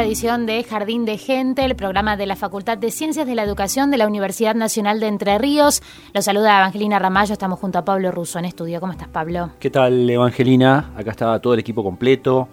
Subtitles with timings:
[0.00, 3.42] Nueva edición de Jardín de Gente, el programa de la Facultad de Ciencias de la
[3.42, 5.82] Educación de la Universidad Nacional de Entre Ríos.
[6.14, 8.80] Los saluda Evangelina Ramallo, estamos junto a Pablo Russo en estudio.
[8.80, 9.50] ¿Cómo estás, Pablo?
[9.58, 10.92] ¿Qué tal, Evangelina?
[10.96, 12.48] Acá estaba todo el equipo completo.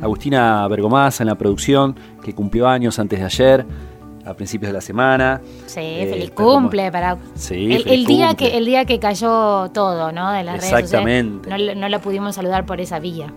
[0.00, 3.66] Agustina Bergomasa en la producción, que cumplió años antes de ayer,
[4.24, 5.40] a principios de la semana.
[5.66, 8.50] Sí, Eh, feliz pero como- cumple para Sí, el, el día cumple.
[8.50, 10.30] que el día que cayó todo, ¿no?
[10.30, 10.84] De las redes sociales.
[10.84, 11.50] Exactamente.
[11.50, 13.32] No, la- no la pudimos saludar por esa vía.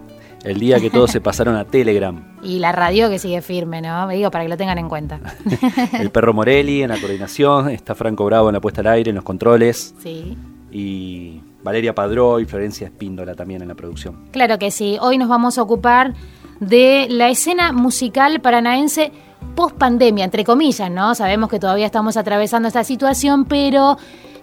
[0.46, 2.36] El día que todos se pasaron a Telegram.
[2.46, 4.06] Y la radio que sigue firme, ¿no?
[4.06, 5.20] Me digo para que lo tengan en cuenta.
[6.00, 9.16] El perro Morelli en la coordinación, está Franco Bravo en la puesta al aire, en
[9.16, 10.38] los controles, sí.
[10.72, 14.28] y Valeria Padró y Florencia Espíndola también en la producción.
[14.32, 14.98] Claro que sí.
[15.02, 16.14] Hoy nos vamos a ocupar
[16.60, 19.12] de la escena musical paranaense
[19.56, 21.16] post pandemia, entre comillas, ¿no?
[21.16, 23.98] Sabemos que todavía estamos atravesando esta situación, pero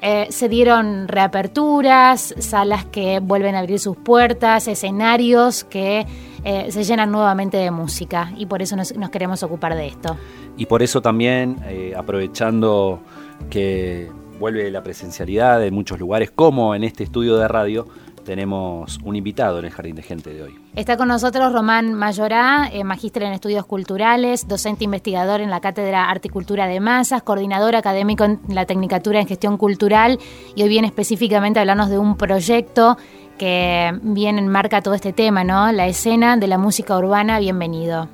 [0.04, 6.04] eh, se dieron reaperturas, salas que vuelven a abrir sus puertas, escenarios que
[6.42, 10.16] eh, se llenan nuevamente de música y por eso nos, queremos ocupar de esto.
[10.56, 13.00] Y por eso también, eh, aprovechando
[13.48, 17.86] que vuelve la presencialidad en muchos lugares, como en este estudio de radio,
[18.24, 20.54] tenemos un invitado en el Jardín de Gente de hoy.
[20.74, 26.08] Está con nosotros Román Mayorá, eh, magíster en estudios culturales, docente investigador en la Cátedra
[26.10, 30.18] Arte y Cultura de Masas, coordinador académico en la Tecnicatura en Gestión Cultural
[30.54, 32.96] y hoy viene específicamente a hablarnos de un proyecto
[33.38, 35.72] que bien enmarca todo este tema, ¿no?
[35.72, 37.38] La escena de la música urbana.
[37.40, 38.08] Bienvenido.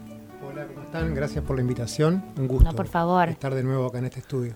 [0.48, 1.14] Hola, ¿cómo están?
[1.14, 2.25] Gracias por la invitación.
[2.38, 3.28] Un gusto No, por favor.
[3.28, 4.54] estar de nuevo acá en este estudio.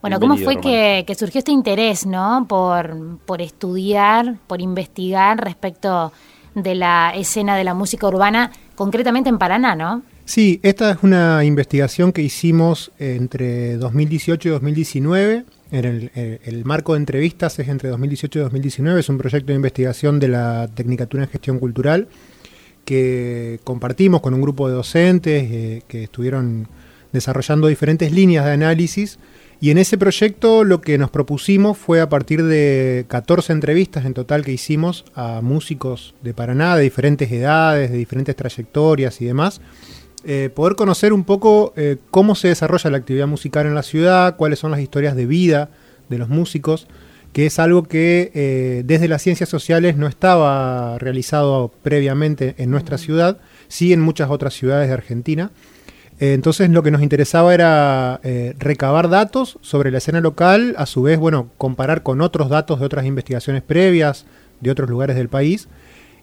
[0.00, 2.46] Bueno, ¿cómo fue que, que surgió este interés, ¿no?
[2.48, 6.12] Por, por estudiar, por investigar respecto
[6.54, 10.02] de la escena de la música urbana, concretamente en Paraná, ¿no?
[10.24, 15.44] Sí, esta es una investigación que hicimos entre 2018 y 2019.
[15.70, 19.00] En el, el- el marco de entrevistas es entre 2018 y 2019.
[19.00, 22.08] Es un proyecto de investigación de la Tecnicatura en Gestión Cultural
[22.84, 26.68] que compartimos con un grupo de docentes eh, que estuvieron
[27.12, 29.18] desarrollando diferentes líneas de análisis.
[29.60, 34.14] Y en ese proyecto lo que nos propusimos fue a partir de 14 entrevistas en
[34.14, 39.60] total que hicimos a músicos de Paraná, de diferentes edades, de diferentes trayectorias y demás,
[40.24, 44.36] eh, poder conocer un poco eh, cómo se desarrolla la actividad musical en la ciudad,
[44.36, 45.70] cuáles son las historias de vida
[46.08, 46.86] de los músicos,
[47.32, 52.96] que es algo que eh, desde las ciencias sociales no estaba realizado previamente en nuestra
[52.96, 55.50] ciudad, sí en muchas otras ciudades de Argentina.
[56.20, 60.86] Eh, entonces lo que nos interesaba era eh, recabar datos sobre la escena local, a
[60.86, 64.26] su vez, bueno, comparar con otros datos de otras investigaciones previas
[64.60, 65.68] de otros lugares del país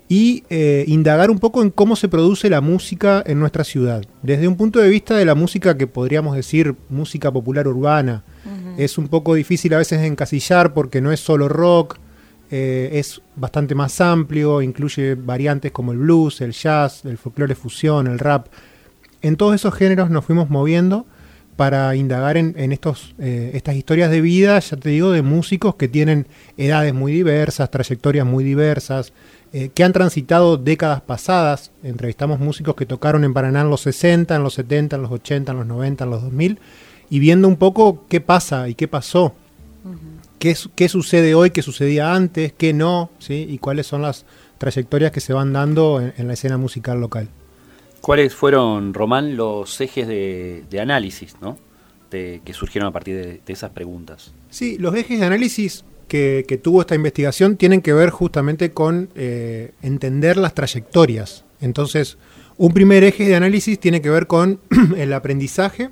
[0.08, 4.04] y eh, indagar un poco en cómo se produce la música en nuestra ciudad.
[4.22, 8.24] Desde un punto de vista de la música que podríamos decir música popular urbana.
[8.78, 11.98] Es un poco difícil a veces encasillar porque no es solo rock,
[12.52, 18.08] eh, es bastante más amplio, incluye variantes como el blues, el jazz, el folclore fusión,
[18.08, 18.48] el rap.
[19.26, 21.08] En todos esos géneros nos fuimos moviendo
[21.56, 25.76] para indagar en, en estos, eh, estas historias de vida, ya te digo, de músicos
[25.76, 26.28] que tienen
[26.58, 29.14] edades muy diversas, trayectorias muy diversas,
[29.52, 31.72] eh, que han transitado décadas pasadas.
[31.82, 35.54] Entrevistamos músicos que tocaron en Paraná en los 60, en los 70, en los 80,
[35.54, 36.60] en los 90, en los 2000,
[37.10, 39.34] y viendo un poco qué pasa y qué pasó
[40.38, 43.48] qué, qué sucede hoy, qué sucedía antes, qué no, ¿sí?
[43.50, 44.26] y cuáles son las
[44.60, 47.28] trayectorias que se van dando en, en la escena musical local.
[48.06, 51.58] ¿Cuáles fueron, Román, los ejes de, análisis ¿no?
[52.12, 54.32] que surgieron a partir de, esas preguntas?
[54.52, 59.10] Sí, los ejes de análisis que, que tuvo esta investigación tienen que ver justamente con
[59.16, 61.46] eh, entender las trayectorias.
[61.62, 62.20] Entonces,
[62.58, 64.60] un primer eje de análisis tiene que ver con
[64.98, 65.90] el aprendizaje,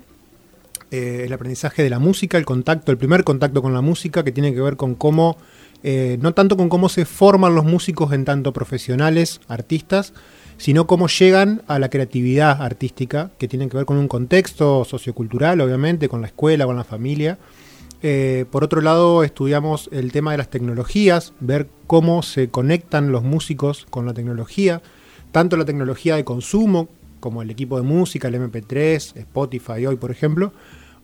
[0.92, 4.30] eh, el aprendizaje de la música, el contacto, el primer contacto con la música, que
[4.30, 5.36] tiene que ver con cómo,
[5.82, 10.12] eh, no tanto con cómo se forman los músicos en tanto profesionales, artistas,
[10.56, 15.60] sino cómo llegan a la creatividad artística, que tiene que ver con un contexto sociocultural,
[15.60, 17.38] obviamente, con la escuela, con la familia.
[18.02, 23.22] Eh, por otro lado, estudiamos el tema de las tecnologías, ver cómo se conectan los
[23.22, 24.82] músicos con la tecnología,
[25.32, 26.88] tanto la tecnología de consumo,
[27.20, 30.52] como el equipo de música, el MP3, Spotify hoy, por ejemplo,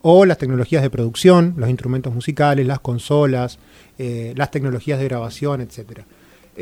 [0.02, 3.58] o las tecnologías de producción, los instrumentos musicales, las consolas,
[3.98, 6.06] eh, las tecnologías de grabación, etcétera.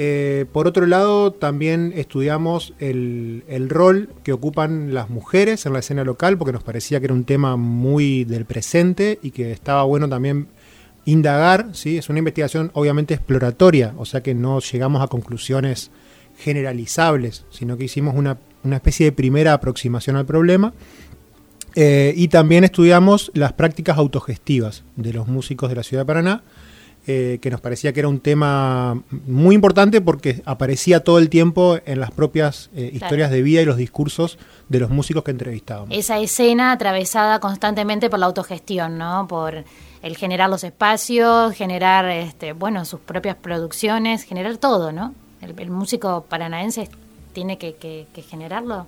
[0.00, 6.04] Eh, por otro lado, también estudiamos el, rol que ocupan las mujeres en la escena
[6.04, 10.08] local, porque nos parecía que era un tema muy del presente y que estaba bueno
[10.08, 10.46] también
[11.04, 11.70] indagar.
[11.72, 11.98] ¿sí?
[11.98, 15.90] Es una investigación obviamente exploratoria, o sea que no llegamos a conclusiones
[16.38, 20.74] generalizables, sino que hicimos una, una especie de primera aproximación al problema.
[21.74, 26.44] Eh, y también estudiamos las prácticas autogestivas de los músicos de la ciudad de Paraná
[27.10, 31.78] eh, que nos parecía que era un tema muy importante porque aparecía todo el tiempo
[31.86, 33.34] en las propias eh, historias claro.
[33.36, 34.38] de vida y los discursos
[34.68, 35.88] de los músicos que entrevistábamos.
[35.96, 39.26] Esa escena atravesada constantemente por la autogestión, ¿no?
[39.26, 39.64] Por
[40.02, 45.14] el generar los espacios, generar, este, bueno, sus propias producciones, generar todo, ¿no?
[45.40, 46.90] El, el músico paranaense
[47.32, 48.86] tiene que, que, que generarlo.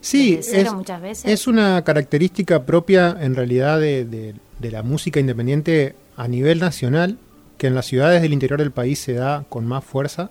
[0.00, 1.30] Sí, es, muchas veces.
[1.30, 7.16] es una característica propia en realidad de, de, de la música independiente a nivel nacional
[7.60, 10.30] que en las ciudades del interior del país se da con más fuerza,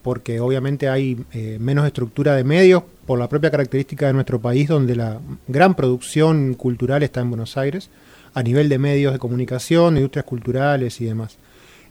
[0.00, 4.68] porque obviamente hay eh, menos estructura de medios por la propia característica de nuestro país,
[4.68, 5.18] donde la
[5.48, 7.90] gran producción cultural está en Buenos Aires,
[8.32, 11.36] a nivel de medios de comunicación, industrias culturales y demás.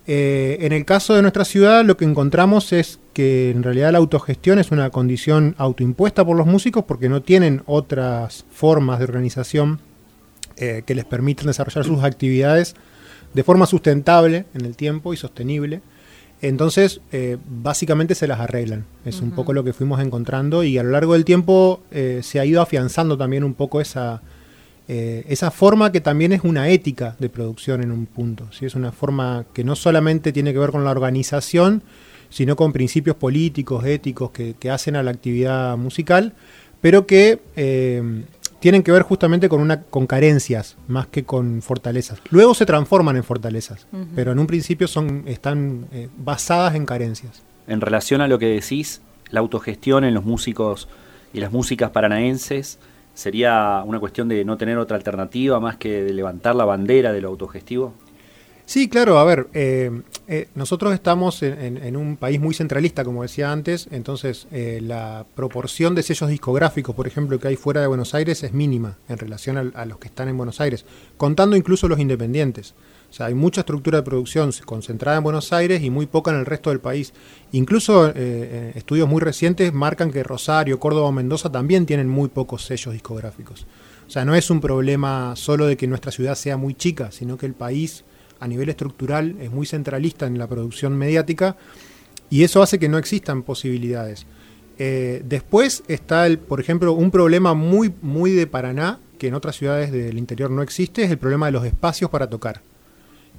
[0.07, 3.97] Eh, en el caso de nuestra ciudad, lo que encontramos es que en realidad la
[3.97, 9.81] autogestión es una condición autoimpuesta por los músicos porque no tienen otras formas de organización
[10.55, 12.77] eh, que les permitan desarrollar sus actividades
[13.33, 15.81] de forma sustentable en el tiempo y sostenible.
[16.41, 18.85] Entonces, eh, básicamente se las arreglan.
[19.05, 19.23] Es uh -huh.
[19.25, 22.45] un poco lo que fuimos encontrando y a lo largo del tiempo eh, se ha
[22.45, 24.21] ido afianzando también un poco esa,
[24.87, 28.47] eh, esa forma que también es una ética de producción en un punto.
[28.51, 28.65] ¿sí?
[28.65, 31.83] Es una forma que no solamente tiene que ver con la organización,
[32.29, 36.33] sino con principios políticos, éticos que, que hacen a la actividad musical,
[36.81, 37.39] pero que
[38.61, 42.21] tienen que ver justamente con, una, con carencias más que con fortalezas.
[42.29, 44.07] Luego se transforman en fortalezas, uh -huh.
[44.15, 47.41] pero en un principio son, están eh, basadas en carencias.
[47.67, 50.87] En relación a lo que decís, la autogestión en los músicos
[51.33, 52.77] y las músicas paranaenses
[53.15, 57.21] sería una cuestión de no tener otra alternativa más que de levantar la bandera de
[57.21, 57.93] lo autogestivo.
[58.71, 59.91] Sí, claro, a ver, eh,
[60.29, 65.25] eh, nosotros estamos en, en, un país muy centralista, como decía antes, entonces eh, la
[65.35, 69.17] proporción de sellos discográficos, por ejemplo, que hay fuera de Buenos Aires es mínima en
[69.17, 70.85] relación a, a los que están en Buenos Aires,
[71.17, 72.73] contando incluso los independientes.
[73.09, 76.37] O sea, hay mucha estructura de producción concentrada en Buenos Aires y muy poca en
[76.37, 77.11] el resto del país.
[77.51, 82.29] Incluso eh, eh, estudios muy recientes marcan que Rosario, Córdoba o Mendoza también tienen muy
[82.29, 83.67] pocos sellos discográficos.
[84.07, 87.37] O sea, no es un problema solo de que nuestra ciudad sea muy chica, sino
[87.37, 88.05] que el país
[88.41, 91.55] a nivel estructural es muy centralista en la producción mediática
[92.29, 94.25] y eso hace que no existan posibilidades.
[94.79, 99.55] Eh, después está, el, por ejemplo, un problema muy, muy de Paraná, que en otras
[99.55, 102.61] ciudades del interior no existe, es el problema de los espacios para tocar,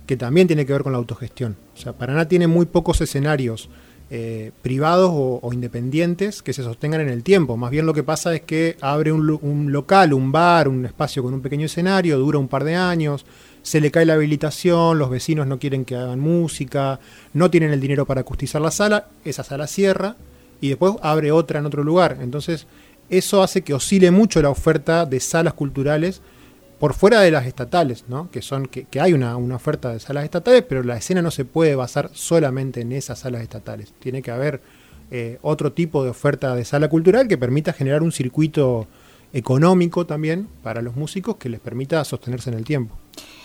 [0.06, 1.56] que también tiene que ver con la autogestión.
[1.74, 3.68] O sea, Paraná tiene muy pocos escenarios
[4.08, 7.56] eh, privados o, independientes que se sostengan en el tiempo.
[7.56, 11.34] Más bien lo que pasa es que abre un local, un bar, un espacio con
[11.34, 13.24] un pequeño escenario, dura un par de años,
[13.62, 16.98] se le cae la habilitación, los vecinos no quieren que hagan música,
[17.32, 20.16] no tienen el dinero para acustizar la sala, esa sala cierra
[20.60, 22.18] y después abre otra en otro lugar.
[22.20, 22.66] Entonces,
[23.08, 26.20] eso hace que oscile mucho la oferta de salas culturales
[26.80, 28.28] por fuera de las estatales, ¿no?
[28.32, 31.30] que, son, que, que hay una, una, oferta de salas estatales, pero la escena no
[31.30, 33.92] se puede basar solamente en esas salas estatales.
[34.00, 34.60] Tiene que haber
[35.12, 38.88] eh, otro tipo de oferta de sala cultural que permita generar un circuito
[39.32, 42.96] económico también para los músicos que les permita sostenerse en el tiempo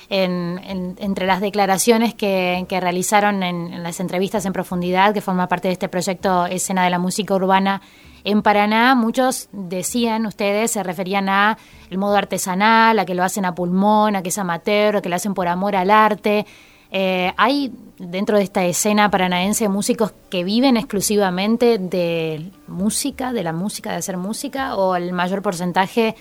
[0.10, 5.22] en, en, entre las declaraciones que, que realizaron en, en, las entrevistas en profundidad, que
[5.22, 7.82] forma parte de este proyecto Escena de la Música Urbana
[8.24, 11.58] en Paraná, muchos decían, ustedes se referían a
[11.90, 15.10] el modo artesanal, a que lo hacen a pulmón, a que es amateur, a que
[15.10, 16.46] lo hacen por amor al arte.
[16.92, 23.54] Eh, ¿Hay dentro de esta escena paranaense músicos que viven exclusivamente de música, de la
[23.54, 26.16] música, de hacer música, o el mayor porcentaje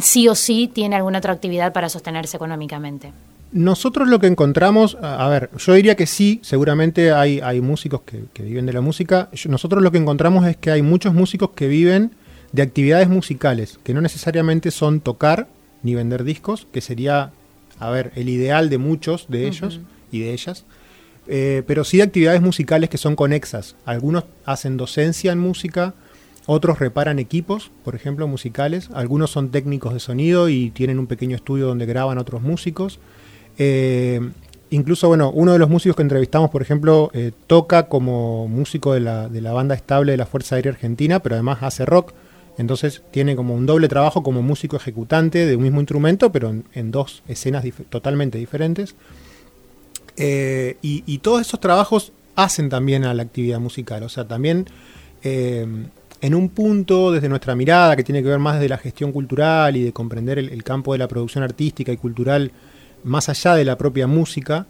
[0.00, 3.12] sí o sí tiene alguna otra actividad para sostenerse económicamente?
[3.52, 8.24] Nosotros lo que encontramos, a ver, yo diría que sí, seguramente hay, hay músicos que,
[8.32, 9.28] que viven de la música.
[9.46, 12.12] Nosotros lo que encontramos es que hay muchos músicos que viven
[12.52, 15.48] de actividades musicales, que no necesariamente son tocar
[15.82, 17.32] ni vender discos, que sería,
[17.78, 20.64] a ver, el ideal de muchos de ellos y de ellas,
[21.26, 23.76] eh, pero sí de actividades musicales que son conexas.
[23.84, 25.94] Algunos hacen docencia en música,
[26.46, 31.36] otros reparan equipos, por ejemplo, musicales, algunos son técnicos de sonido y tienen un pequeño
[31.36, 32.98] estudio donde graban otros músicos.
[33.58, 34.20] Eh,
[34.70, 39.00] incluso, bueno, uno de los músicos que entrevistamos, por ejemplo, eh, toca como músico de
[39.00, 42.12] la, de la, banda estable de la Fuerza Aérea Argentina, pero además hace rock.
[42.58, 46.90] Entonces tiene como un doble trabajo como músico ejecutante de un mismo instrumento, pero en,
[46.90, 48.94] dos escenas totalmente diferentes.
[50.16, 54.02] Eh, y, todos esos trabajos hacen también a la actividad musical.
[54.02, 54.66] O sea, también
[56.22, 59.76] en un punto, desde nuestra mirada, que tiene que ver más de la gestión cultural
[59.76, 62.52] y de comprender el campo de la producción artística y cultural
[63.04, 64.66] más allá de la propia música,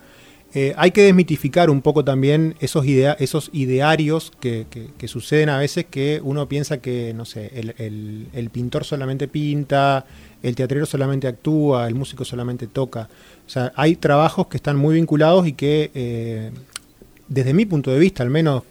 [0.54, 4.66] eh, hay que desmitificar un poco también esos, idea esos idearios que,
[5.06, 10.04] suceden a veces que uno piensa que, no sé, el, pintor solamente pinta,
[10.42, 13.08] el teatrero solamente actúa, el músico solamente toca.
[13.46, 16.50] O sea, hay trabajos que están muy vinculados y que, eh,
[17.28, 18.64] desde mi punto de vista, al menos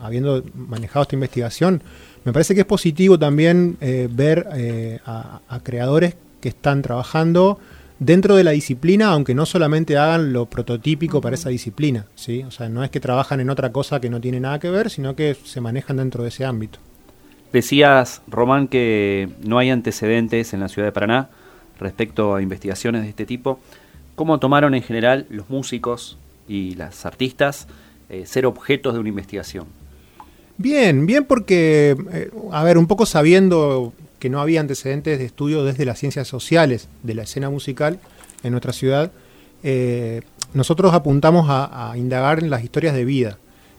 [0.00, 1.82] habiendo manejado esta investigación,
[2.24, 4.46] me parece que es positivo también eh, ver
[5.06, 7.58] a creadores que están trabajando
[8.00, 12.42] dentro de la disciplina, aunque no solamente hagan lo prototípico para esa disciplina, ¿sí?
[12.42, 14.90] O sea, no es que trabajan en otra cosa que no tiene nada que ver,
[14.90, 16.78] sino que se manejan dentro de ese ámbito.
[17.52, 21.28] Decías, Román, que no hay antecedentes en la ciudad de Paraná
[21.78, 23.60] respecto a investigaciones de este tipo.
[24.14, 26.16] ¿Cómo tomaron en general los músicos
[26.48, 27.68] y las artistas
[28.08, 29.66] eh, ser objetos de una investigación?
[30.62, 35.64] Bien, bien porque, eh, a ver, un poco sabiendo que no había antecedentes de estudio
[35.64, 37.98] desde las ciencias sociales de la escena musical
[38.42, 39.10] en nuestra ciudad,
[39.62, 40.20] eh,
[40.52, 43.38] nosotros apuntamos a, indagar en las historias de vida,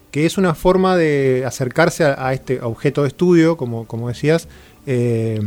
[0.09, 4.47] que es una forma de acercarse a, este objeto de estudio, como, como decías,
[4.87, 5.39] eh,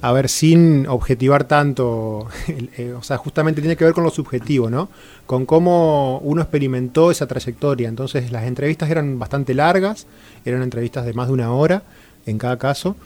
[0.00, 4.70] a ver, sin objetivar tanto, eh, o sea, justamente tiene que ver con lo subjetivo,
[4.70, 4.88] ¿no?
[5.26, 7.88] Con cómo uno experimentó esa trayectoria.
[7.88, 10.06] Entonces, las entrevistas eran bastante largas,
[10.44, 11.82] eran entrevistas de más de una hora
[12.26, 12.96] en cada caso.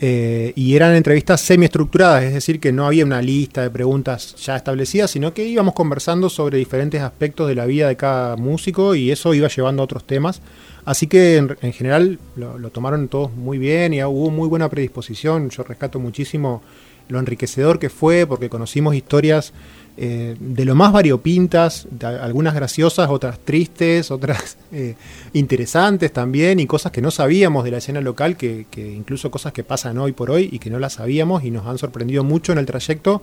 [0.00, 4.56] Eh, y eran entrevistas semiestructuradas, es decir, que no había una lista de preguntas ya
[4.56, 9.12] establecidas, sino que íbamos conversando sobre diferentes aspectos de la vida de cada músico y
[9.12, 10.42] eso iba llevando a otros temas.
[10.84, 15.48] Así que en, general lo, lo, tomaron todos muy bien y hubo muy buena predisposición.
[15.48, 16.60] Yo rescato muchísimo
[17.08, 19.52] lo enriquecedor que fue porque conocimos historias
[19.96, 24.96] eh, de lo más variopintas, algunas graciosas, otras tristes, otras eh,
[25.32, 29.62] interesantes también, y cosas que no sabíamos de la escena local, que, incluso cosas que
[29.62, 32.58] pasan hoy por hoy y que no las sabíamos y nos han sorprendido mucho en
[32.58, 33.22] el trayecto,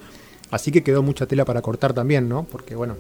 [0.50, 2.44] así que quedó mucha tela para cortar también, ¿no?
[2.44, 2.96] Porque bueno,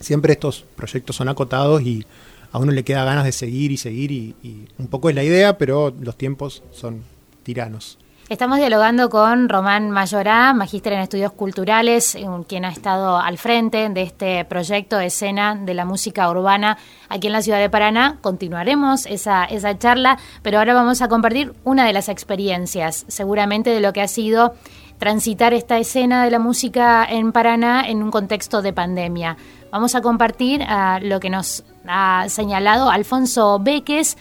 [0.00, 2.04] siempre estos proyectos son acotados y
[2.52, 4.34] a uno le queda ganas de seguir y seguir y
[4.78, 7.02] un poco es la idea, pero los tiempos son
[7.42, 7.98] tiranos.
[8.28, 12.14] Estamos dialogando con Román Mayorá, magíster en estudios culturales,
[12.46, 16.76] quien ha estado al frente de este proyecto escena de la música urbana
[17.08, 18.18] aquí en la ciudad de Paraná.
[18.20, 23.80] Continuaremos esa, esa charla, pero ahora vamos a compartir una de las experiencias, seguramente de
[23.80, 24.52] lo que ha sido
[24.98, 29.38] transitar esta escena de la música en Paraná en un contexto de pandemia.
[29.72, 34.18] Vamos a compartir ah, lo que nos ha señalado Alfonso Beques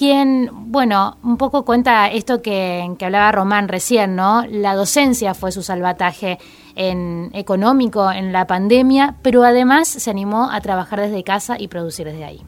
[0.00, 4.46] quien, bueno, un poco cuenta esto que, hablaba Román recién, ¿no?
[4.48, 6.38] La docencia fue su salvataje
[6.74, 12.06] en, económico en la pandemia, pero además se animó a trabajar desde casa y producir
[12.06, 12.40] desde ahí.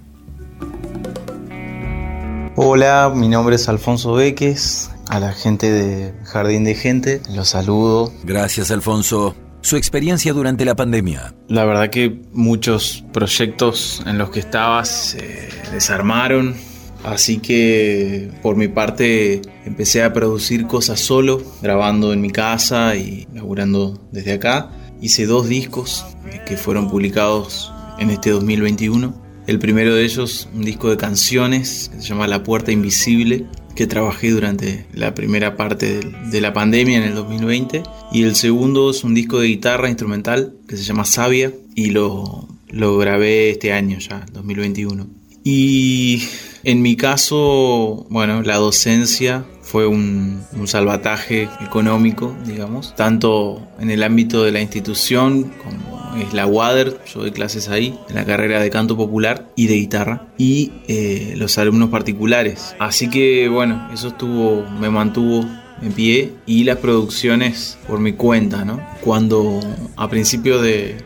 [2.57, 8.15] Hola, mi nombre es Alfonso Beques, a la gente de Jardín de Gente, los saludo.
[8.25, 11.35] Gracias, Alfonso su experiencia durante la pandemia.
[11.47, 16.57] La verdad que muchos proyectos en los que estaba se desarmaron,
[17.05, 23.27] Así que por mi parte empecé a producir cosas solo, grabando en mi casa y
[23.35, 24.71] laburando desde acá.
[25.01, 26.05] Hice dos discos
[26.47, 29.21] que fueron publicados en este 2021.
[29.49, 33.89] El primero de ellos, un disco de canciones, que se llama La Puerta Invisible, que
[33.89, 37.83] trabajé durante la primera parte de la pandemia en el 2020.
[38.13, 42.47] Y el segundo es un disco de guitarra instrumental que se llama Sabia y lo,
[42.69, 45.09] lo grabé este año ya, 2021.
[45.43, 46.23] Y
[46.65, 54.45] en mi caso, bueno, la docencia fue un, salvataje económico, digamos, tanto en el ámbito
[54.45, 58.71] de la institución como es la WADER, yo doy clases ahí, en la carrera de
[58.71, 62.77] canto popular y de guitarra, y eh, los alumnos particulares.
[62.79, 65.47] Así que bueno, eso estuvo, me mantuvo
[65.83, 68.81] en pie y las producciones por mi cuenta, ¿no?
[69.03, 69.61] Cuando
[69.97, 70.97] a principios de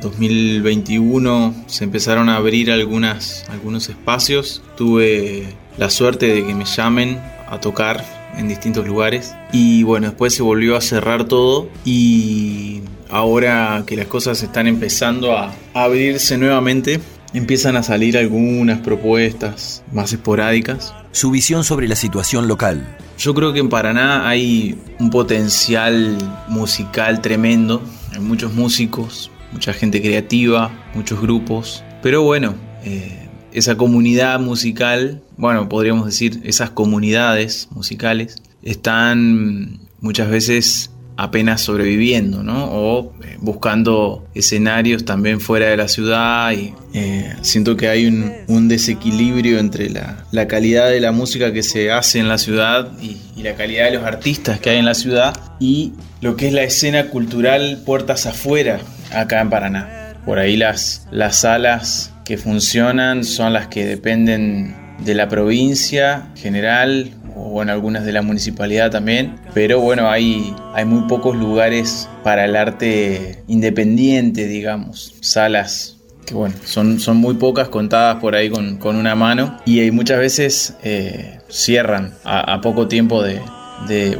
[0.00, 5.46] 2021 se empezaron a abrir algunas, algunos espacios, tuve
[5.78, 8.04] la suerte de que me llamen a tocar
[8.36, 14.06] en distintos lugares y bueno, después se volvió a cerrar todo y ahora que las
[14.06, 17.00] cosas están empezando a abrirse nuevamente,
[17.32, 20.94] empiezan a salir algunas propuestas más esporádicas.
[21.16, 22.94] Su visión sobre la situación local.
[23.16, 27.80] Yo creo que en Paraná hay un potencial musical tremendo.
[28.12, 31.82] Hay muchos músicos, mucha gente creativa, muchos grupos.
[32.02, 32.54] Pero bueno,
[32.84, 42.42] eh, esa comunidad musical, bueno, podríamos decir, esas comunidades musicales, están muchas veces apenas sobreviviendo,
[42.42, 42.66] ¿no?
[42.66, 48.68] O eh, buscando escenarios también fuera de la ciudad y eh, siento que hay un,
[48.68, 53.54] desequilibrio entre la, calidad de la música que se hace en la ciudad y, la
[53.54, 57.06] calidad de los artistas que hay en la ciudad y lo que es la escena
[57.06, 58.80] cultural puertas afuera
[59.12, 60.14] acá en Paraná.
[60.24, 67.10] Por ahí las, las salas que funcionan son las que dependen de la provincia general
[67.46, 72.44] o bueno, algunas de la municipalidad también, pero bueno, hay, hay muy pocos lugares para
[72.44, 78.80] el arte independiente, digamos, salas que bueno, son, son muy pocas contadas por ahí con,
[78.82, 83.40] una mano y muchas veces eh, cierran a, poco tiempo de,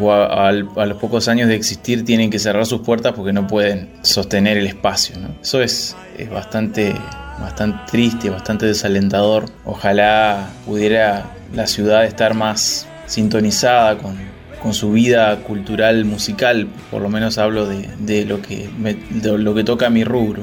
[0.01, 3.91] o a, los pocos años de existir tienen que cerrar sus puertas porque no pueden
[4.03, 5.17] sostener el espacio.
[5.43, 6.95] Eso es, es bastante,
[7.41, 9.47] bastante triste, bastante desalentador.
[9.65, 14.37] Ojalá pudiera la ciudad estar más sintonizada con,
[14.73, 18.69] su vida cultural musical, por lo menos hablo de, lo, que
[19.11, 20.43] de lo que toca mi rubro.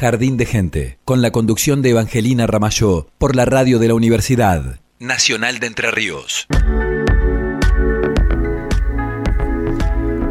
[0.00, 4.80] Jardín de Gente, con la conducción de Evangelina Ramayó, por la radio de la Universidad
[4.98, 6.46] Nacional de Entre Ríos.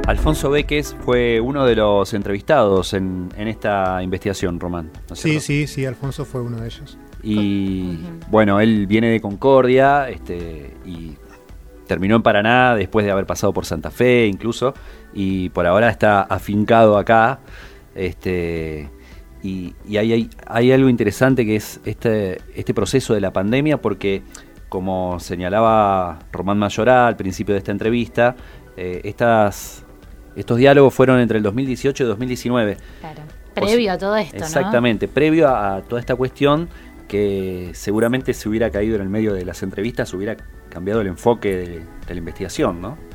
[0.08, 4.90] Alfonso Beques fue uno de los entrevistados en, esta investigación, Román.
[5.14, 6.98] sí, sí, sí, Alfonso fue uno de ellos.
[7.22, 8.00] Y
[8.32, 11.16] bueno, él viene de Concordia este, y
[11.86, 14.74] terminó en Paraná después de haber pasado por Santa Fe incluso,
[15.14, 17.42] y por ahora está afincado acá.
[17.94, 18.90] Este,
[19.42, 24.22] y, hay, hay, algo interesante que es este, este proceso de la pandemia, porque
[24.68, 28.36] como señalaba Román Mayoral al principio de esta entrevista,
[28.76, 29.84] eh, estas,
[30.36, 32.78] estos diálogos fueron entre el 2018 y 2019.
[33.00, 33.22] Claro,
[33.54, 34.38] previo a todo esto.
[34.38, 36.70] Exactamente, previo a, toda esta cuestión
[37.08, 40.36] que seguramente se hubiera caído en el medio de las entrevistas, hubiera
[40.70, 43.09] cambiado el enfoque de, de la investigación, ¿no?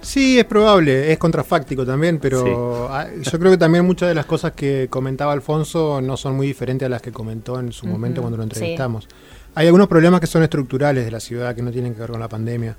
[0.00, 4.26] Sí, es probable, es contrafáctico también, pero ah, yo creo que también muchas de las
[4.26, 8.20] cosas que comentaba Alfonso no son muy diferentes a las que comentó en su momento
[8.20, 9.08] cuando lo entrevistamos.
[9.54, 12.20] Hay algunos problemas que son estructurales de la ciudad que no tienen que ver con
[12.20, 12.76] la pandemia.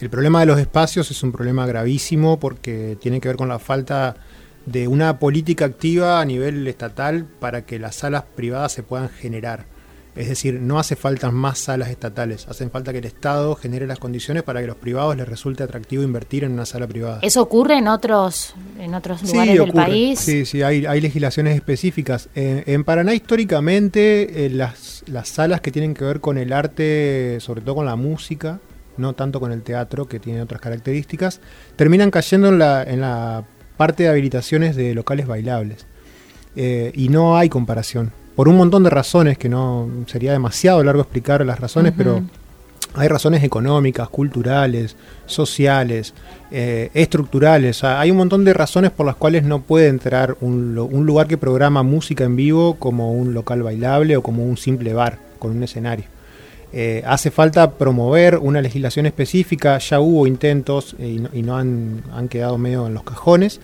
[0.00, 3.58] El problema de los espacios es un problema gravísimo porque tiene que ver con la
[3.58, 4.16] falta
[4.66, 9.64] de una política activa a nivel estatal para que las salas privadas se puedan generar.
[10.14, 13.98] Es decir, no hace falta más salas estatales, hacen falta que el Estado genere las
[13.98, 17.20] condiciones para que a los privados les resulte atractivo invertir en una sala privada.
[17.22, 20.20] ¿Eso ocurre en otros, en otros lugares del país?
[20.20, 22.28] Sí, sí, hay, hay legislaciones específicas.
[22.34, 27.62] en Paraná, históricamente, eh, las, las salas que tienen que ver con el arte, sobre
[27.62, 28.60] todo con la música,
[28.98, 31.40] no tanto con el teatro, que tiene otras características,
[31.76, 33.44] terminan cayendo en la, en la
[33.78, 35.86] parte de habilitaciones de locales bailables.
[36.54, 41.02] Eh, y no hay comparación por un montón de razones, que no sería demasiado largo
[41.02, 42.22] explicar las razones, pero
[42.94, 46.12] hay razones económicas, culturales, sociales,
[46.50, 47.84] eh, estructurales.
[47.84, 51.82] hay un montón de razones por las cuales no puede entrar un, lugar que programa
[51.82, 56.04] música en vivo como un local bailable o como un simple bar con un escenario.
[56.74, 62.28] Eh, hace falta promover una legislación específica, ya hubo intentos eh, y, no, han, han,
[62.28, 63.60] quedado medio en los cajones,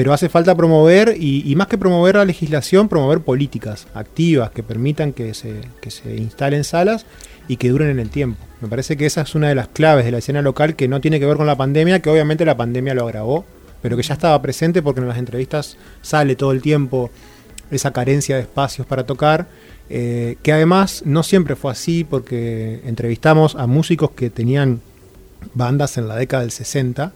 [0.00, 5.12] pero hace falta promover, y, más que promover la legislación, promover políticas activas que permitan
[5.12, 7.04] que se, que se instalen salas
[7.48, 8.42] y que duren en el tiempo.
[8.62, 11.02] Me parece que esa es una de las claves de la escena local que no
[11.02, 13.44] tiene que ver con la pandemia, que obviamente la pandemia lo agravó,
[13.82, 17.10] pero que ya estaba presente porque en las entrevistas sale todo el tiempo
[17.70, 19.48] esa carencia de espacios para tocar,
[19.90, 24.80] eh, que además no siempre fue así porque entrevistamos a músicos que tenían
[25.52, 27.12] bandas en la década del 60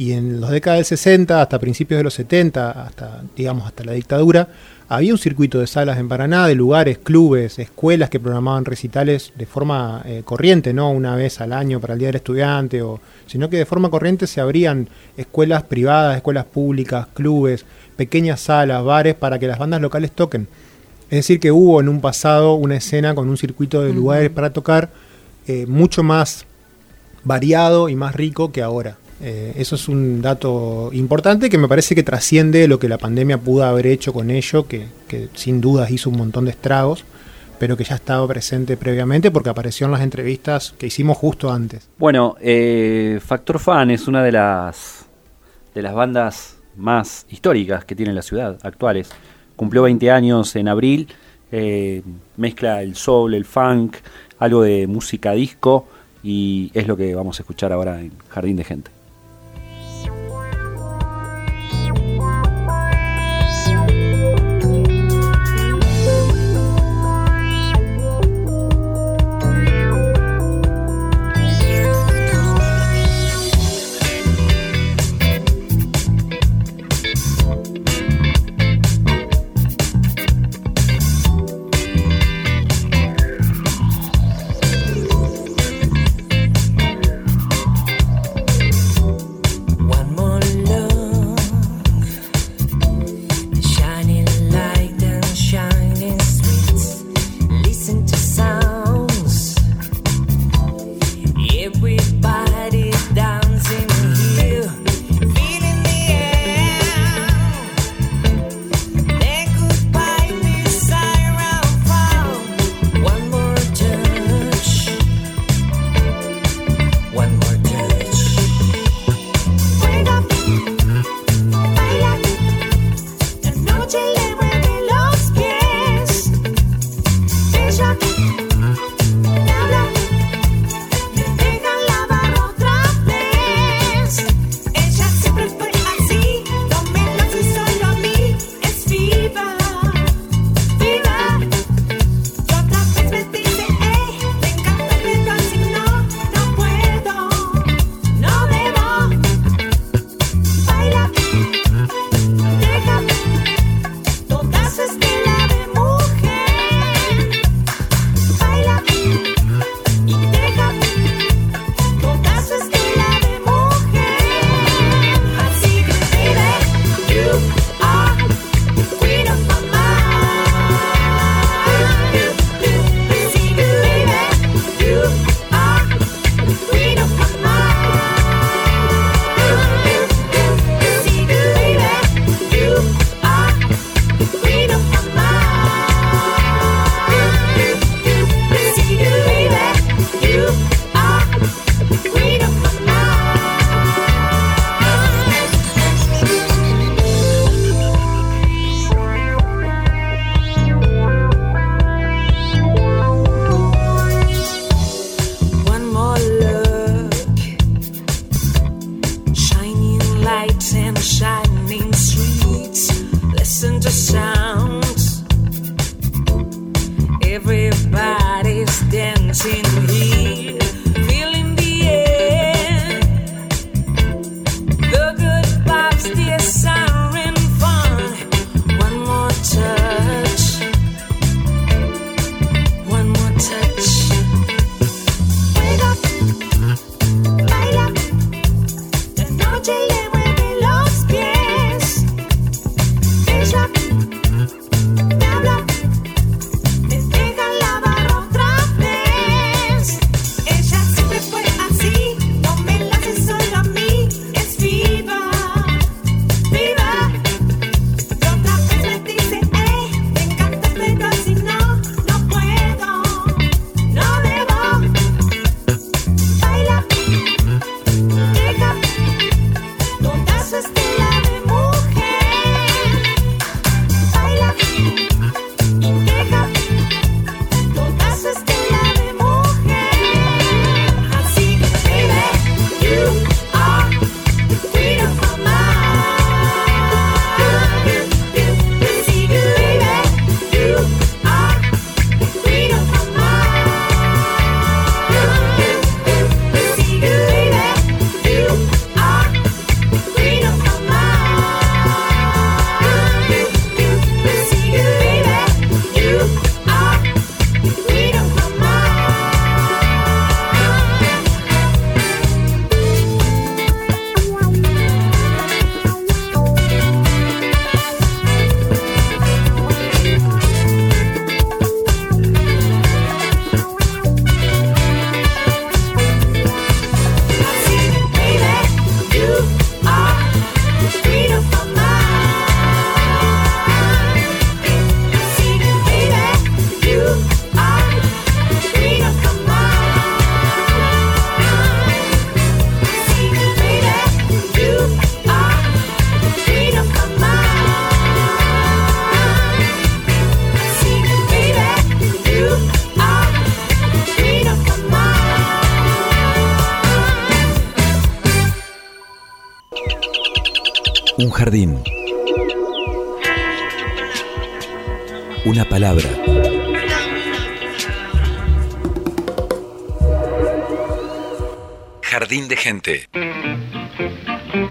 [0.00, 3.92] Y en los décadas del 60 hasta principios de los 70, hasta digamos hasta la
[3.92, 4.48] dictadura,
[4.88, 9.44] había un circuito de salas en Paraná, de lugares, clubes, escuelas que programaban recitales de
[9.44, 13.50] forma eh, corriente, no una vez al año para el Día del Estudiante, o, sino
[13.50, 17.66] que de forma corriente se abrían escuelas privadas, escuelas públicas, clubes,
[17.98, 20.48] pequeñas salas, bares para que las bandas locales toquen.
[21.10, 24.50] Es decir, que hubo en un pasado una escena con un circuito de lugares para
[24.50, 24.88] tocar
[25.46, 26.46] eh, mucho más
[27.22, 28.96] variado y más rico que ahora.
[29.22, 33.38] Eh, eso es un dato importante que me parece que trasciende lo que la pandemia
[33.38, 34.88] pudo haber hecho con ello, que,
[35.34, 37.04] sin dudas hizo un montón de estragos,
[37.58, 41.88] pero que ya estaba presente previamente porque apareció en las entrevistas que hicimos justo antes.
[41.98, 45.04] Bueno, eh, Factor Fan es una de las,
[45.74, 49.10] de las bandas más históricas que tiene la ciudad, actuales.
[49.54, 51.08] Cumplió 20 años en abril,
[51.52, 52.02] eh,
[52.38, 53.96] mezcla el soul, el funk,
[54.38, 55.86] algo de música disco
[56.22, 58.99] y es lo que vamos a escuchar ahora en Jardín de Gente.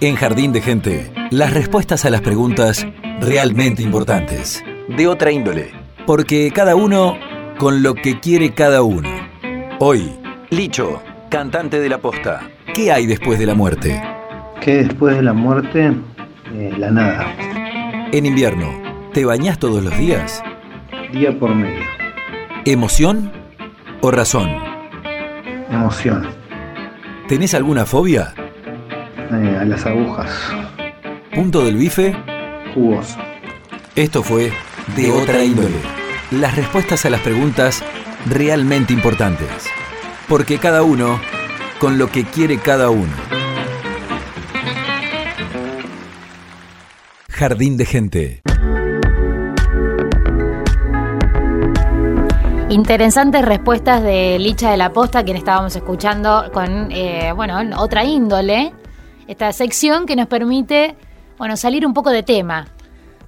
[0.01, 2.87] En Jardín de gente, las respuestas a las preguntas
[3.19, 4.63] realmente importantes.
[4.87, 5.71] De otra índole.
[6.05, 7.17] Porque cada uno
[7.57, 9.09] con lo que quiere cada uno.
[9.79, 10.11] Hoy,
[10.49, 12.41] Licho, cantante de la posta.
[12.73, 14.01] ¿Qué hay después de la muerte?
[14.61, 15.93] que después de la muerte,
[16.53, 17.33] eh, la nada,
[18.11, 18.69] En invierno,
[19.13, 20.43] ¿te bañás todos los días?
[21.13, 21.79] día por medio,
[22.65, 23.31] ¿Emoción
[24.01, 24.49] o razón?
[25.71, 26.27] emoción,
[27.29, 28.33] ¿Tenés alguna fobia?
[29.31, 30.29] Eh, a las agujas,
[31.33, 32.15] ¿Punto del bife?
[32.73, 33.17] jugoso.
[33.95, 34.51] Esto fue
[34.95, 35.75] De otra índole.
[36.31, 37.83] Las respuestas a las preguntas
[38.27, 39.47] realmente importantes.
[40.27, 41.19] Porque cada uno
[41.79, 43.11] con lo que quiere cada uno.
[47.29, 48.41] Jardín de gente.
[52.69, 58.73] Interesantes respuestas de Licha de la Posta, quien estábamos escuchando con, eh, bueno, otra índole.
[59.29, 60.95] Esta sección que nos permite,
[61.37, 62.67] bueno, salir un poco de tema.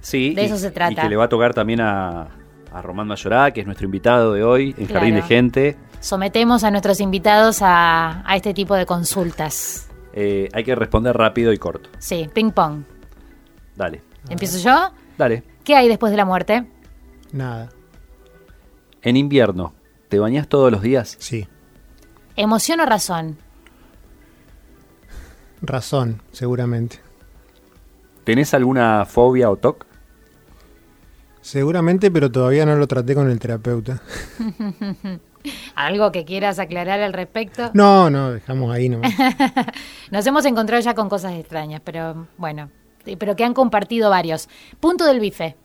[0.00, 0.92] Sí, De y- eso se trata.
[0.92, 2.28] Y que le va a tocar también a,
[2.72, 4.94] a Román Mayorá, que es nuestro invitado de hoy en Claro.
[4.94, 5.76] Jardín de Gente.
[6.00, 9.88] Sometemos a nuestros invitados a, a este tipo de consultas.
[10.12, 11.88] Eh, hay que responder rápido y corto.
[12.00, 12.82] Sí, ping pong.
[13.76, 14.90] Dale, ¿Empiezo yo?
[15.16, 15.44] dale.
[15.62, 16.66] ¿Qué hay después de la muerte?
[17.32, 17.68] Nada,
[19.02, 19.72] En invierno,
[20.08, 21.16] ¿te bañás todos los días?
[21.20, 21.46] sí.
[22.34, 23.36] ¿Emoción o razón?
[25.62, 26.98] Razón, seguramente.
[28.24, 29.86] ¿Tenés alguna fobia o TOC?
[31.40, 34.02] Seguramente, pero todavía no lo traté con el terapeuta.
[35.74, 37.70] ¿Algo que quieras aclarar al respecto?
[37.74, 39.12] No, no, dejamos ahí nomás.
[40.10, 42.70] Nos hemos encontrado ya con cosas extrañas, pero bueno,
[43.18, 44.48] pero que han compartido varios.
[44.78, 45.56] Punto del bife.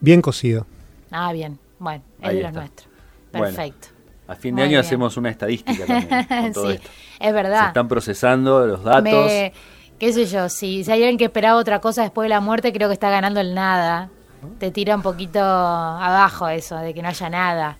[0.00, 0.66] Bien cocido.
[1.12, 2.52] Ah, bien, bueno, es de los.
[2.52, 2.72] Bueno,
[3.30, 3.88] Perfecto.
[4.32, 4.80] A fin Muy de año bien.
[4.80, 6.88] hacemos una estadística también con todo sí, esto.
[7.20, 7.66] es Se verdad.
[7.68, 9.26] están procesando los datos.
[9.26, 9.52] Me-
[9.98, 12.72] qué sé yo, si, si hay alguien que esperaba otra cosa después de la muerte,
[12.72, 14.08] creo que está ganando el nada.
[14.58, 17.78] Te tira un poquito abajo eso, de que no haya nada.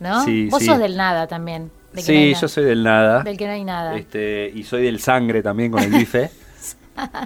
[0.00, 0.22] ¿No?
[0.24, 0.66] Sí, Vos sí.
[0.66, 1.70] sos del nada también.
[1.92, 3.22] de que Sí, yo soy del nada.
[3.22, 3.96] Del que no hay nada.
[3.96, 6.30] Este, y soy del sangre también con el bife.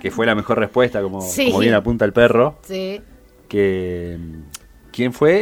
[0.00, 1.46] que fue la mejor respuesta, como, Sí.
[1.46, 2.59] como bien apunta el perro.
[2.62, 3.00] Sí.
[3.48, 4.18] Que,
[4.92, 5.38] ¿Quién fue?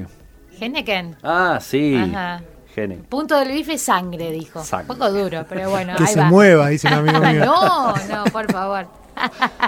[0.00, 0.06] Eh,
[0.60, 1.16] Henneken.
[1.22, 1.94] ah, sí.
[1.96, 2.42] Ajá.
[2.74, 2.96] Gene.
[3.08, 4.62] Punto del bife, sangre, dijo.
[4.64, 4.90] Sangre.
[4.90, 6.28] Un poco duro, pero bueno, Que ahí se va.
[6.28, 7.44] mueva, dice un amigo mío.
[7.44, 8.86] no, no, por favor.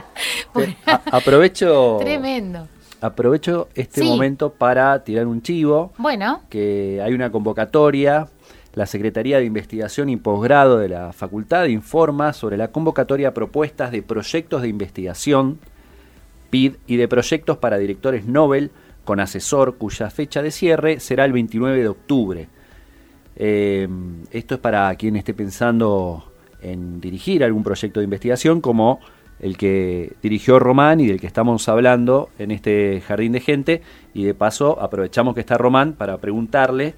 [0.87, 2.67] A- aprovecho, Tremendo.
[3.01, 4.09] aprovecho este Sí.
[4.09, 5.93] momento para tirar un chivo.
[5.99, 8.27] Bueno, que hay una convocatoria.
[8.75, 13.91] La Secretaría de Investigación y Posgrado de la Facultad informa sobre la convocatoria a propuestas
[13.91, 15.59] de proyectos de investigación,
[16.51, 18.71] PID, y de proyectos para directores Nobel
[19.05, 22.49] con asesor cuya fecha de cierre será el 29 de octubre.
[23.37, 23.87] Eh,
[24.31, 29.01] esto es para quien esté pensando en dirigir algún proyecto de investigación como
[29.39, 33.83] el que dirigió Román y del que estamos hablando en este jardín de gente.
[34.15, 36.95] Y de paso aprovechamos que está Román para preguntarle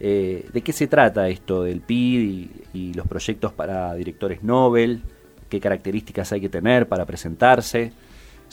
[0.00, 5.02] eh, de qué se trata esto del PID y, y los proyectos para directores Nobel,
[5.48, 7.92] qué características hay que tener para presentarse,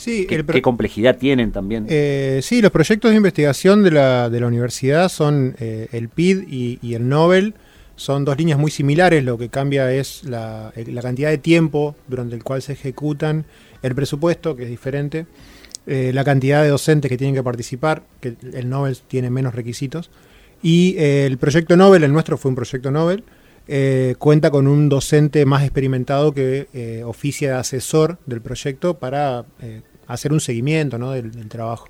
[0.02, 1.86] Sí, qué, complejidad tienen también.
[1.88, 6.48] Eh, sí, los proyectos de investigación de la, de la universidad son eh, el PID
[6.50, 7.54] y, y el Nobel.
[7.98, 11.96] Son dos líneas muy similares, lo que cambia es la, eh, la cantidad de tiempo
[12.08, 13.46] durante el cual se ejecutan,
[13.84, 15.28] el presupuesto, que es diferente,
[15.86, 20.10] eh, la cantidad de docentes que tienen que participar, que el Nobel tiene menos requisitos,
[20.64, 23.24] y el proyecto Nobel, el nuestro fue un proyecto Nobel,
[23.68, 29.46] eh, cuenta con un docente más experimentado que eh, oficia de asesor del proyecto para
[29.62, 29.82] eh,
[30.14, 31.12] hacer un seguimiento ¿no?
[31.12, 31.88] del, trabajo.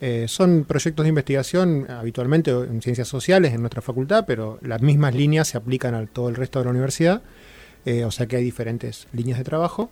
[0.00, 5.14] Eh, son proyectos de investigación habitualmente en ciencias sociales en nuestra facultad, pero las mismas
[5.14, 7.22] líneas se aplican a todo el resto de la universidad,
[7.84, 9.90] eh, o sea que hay diferentes líneas de trabajo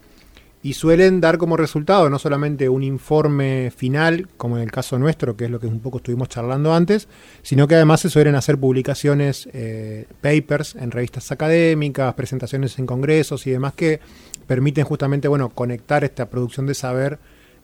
[0.62, 5.36] y suelen dar como resultado no solamente un informe final, como en el caso nuestro,
[5.36, 7.08] que es lo que un poco estuvimos charlando antes,
[7.42, 13.46] sino que además se suelen hacer publicaciones, eh, papers en revistas académicas, presentaciones en congresos
[13.46, 14.00] y demás que
[14.46, 17.18] permiten justamente bueno, conectar esta producción de saber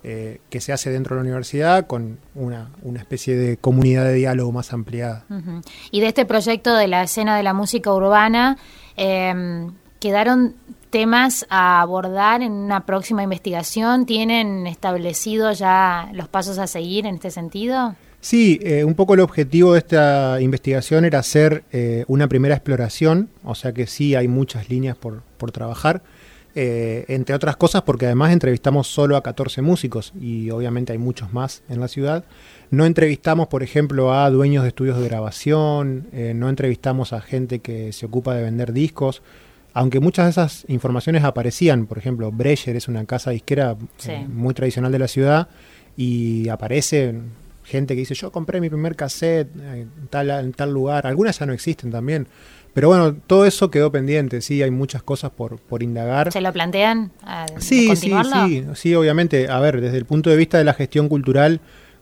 [0.05, 4.15] eh, que se hace dentro de la universidad con una, una especie de comunidad de
[4.15, 5.25] diálogo más ampliada.
[5.91, 8.59] Y de este proyecto de la escena de la música urbana,
[8.97, 9.67] eh,
[10.01, 10.57] ¿quedaron
[10.91, 14.07] temas a abordar en una próxima investigación?
[14.07, 17.97] ¿Tienen establecido ya los pasos a seguir en este sentido?
[18.21, 23.29] Sí, eh, un poco el objetivo de esta investigación era hacer eh, una primera exploración,
[23.43, 26.03] o sea que sí hay muchas líneas por, por trabajar.
[26.55, 31.33] Eh, entre otras cosas porque además entrevistamos solo a 14 músicos y obviamente hay muchos
[31.33, 32.25] más en la ciudad.
[32.71, 37.59] No entrevistamos, por ejemplo, a dueños de estudios de grabación, eh, no entrevistamos a gente
[37.59, 39.23] que se ocupa de vender discos,
[39.73, 44.13] aunque muchas de esas informaciones aparecían, por ejemplo, Breyer es una casa disquera Sí.
[44.13, 45.49] eh, muy tradicional de la ciudad
[45.97, 47.15] y aparece
[47.65, 51.47] gente que dice yo compré mi primer cassette en tal, en tal lugar, algunas ya
[51.47, 52.27] no existen también,
[52.75, 56.31] pero bueno, todo eso quedó pendiente, sí, hay muchas cosas por, por indagar.
[56.33, 57.13] ¿Se lo plantean?
[57.23, 58.11] a- Sí, sí,
[58.47, 59.49] sí, sí, obviamente.
[59.49, 61.61] A ver, desde el punto de vista de la gestión cultural,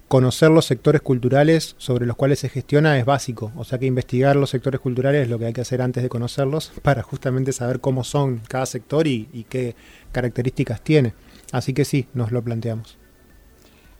[0.09, 3.51] conocer los sectores culturales sobre los cuales se gestiona es básico.
[3.57, 6.09] O sea que investigar los sectores culturales es lo que hay que hacer antes de
[6.09, 9.75] conocerlos para justamente saber cómo son cada sector y, y qué
[10.13, 11.15] características tiene.
[11.53, 12.99] Así que sí, nos lo planteamos.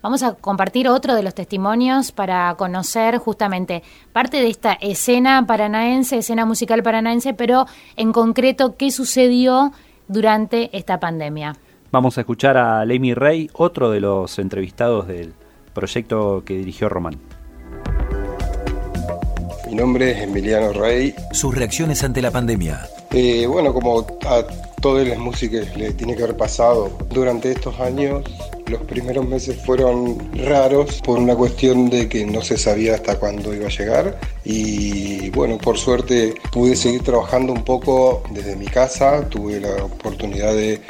[0.03, 6.19] Vamos a compartir otro de los testimonios para conocer justamente parte de esta escena paranaense,
[6.19, 9.71] escena musical paranaense, pero en concreto qué sucedió
[10.09, 11.55] durante esta pandemia.
[11.93, 15.35] Vamos a escuchar a Lemmy Rey, otro de los entrevistados del
[15.73, 17.21] proyecto que dirigió Román.
[19.69, 21.15] Mi nombre es Emiliano Rey.
[21.31, 22.81] Sus reacciones ante la pandemia.
[23.13, 26.91] Eh, bueno, como a todas las músicas le tiene que haber pasado.
[27.09, 28.25] Durante estos años,
[28.67, 33.55] los primeros meses fueron raros por una cuestión de que no se sabía hasta cuándo
[33.55, 39.29] iba a llegar y bueno, por suerte pude seguir trabajando un poco desde mi casa,
[39.29, 40.81] tuve la oportunidad de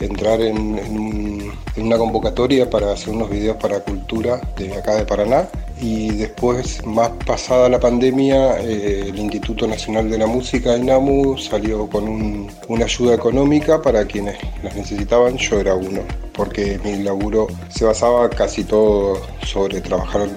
[0.00, 5.04] entrar en, en en una convocatoria para hacer unos videos para cultura de acá de
[5.04, 5.48] Paraná
[5.80, 11.88] y después, más pasada la pandemia, eh, el Instituto Nacional de la Música, INAMU, salió
[11.88, 16.00] con un- una ayuda económica para quienes las necesitaban, yo era uno,
[16.32, 20.28] porque mi laburo se basaba casi todo sobre trabajar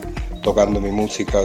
[0.43, 1.39] tocando mi música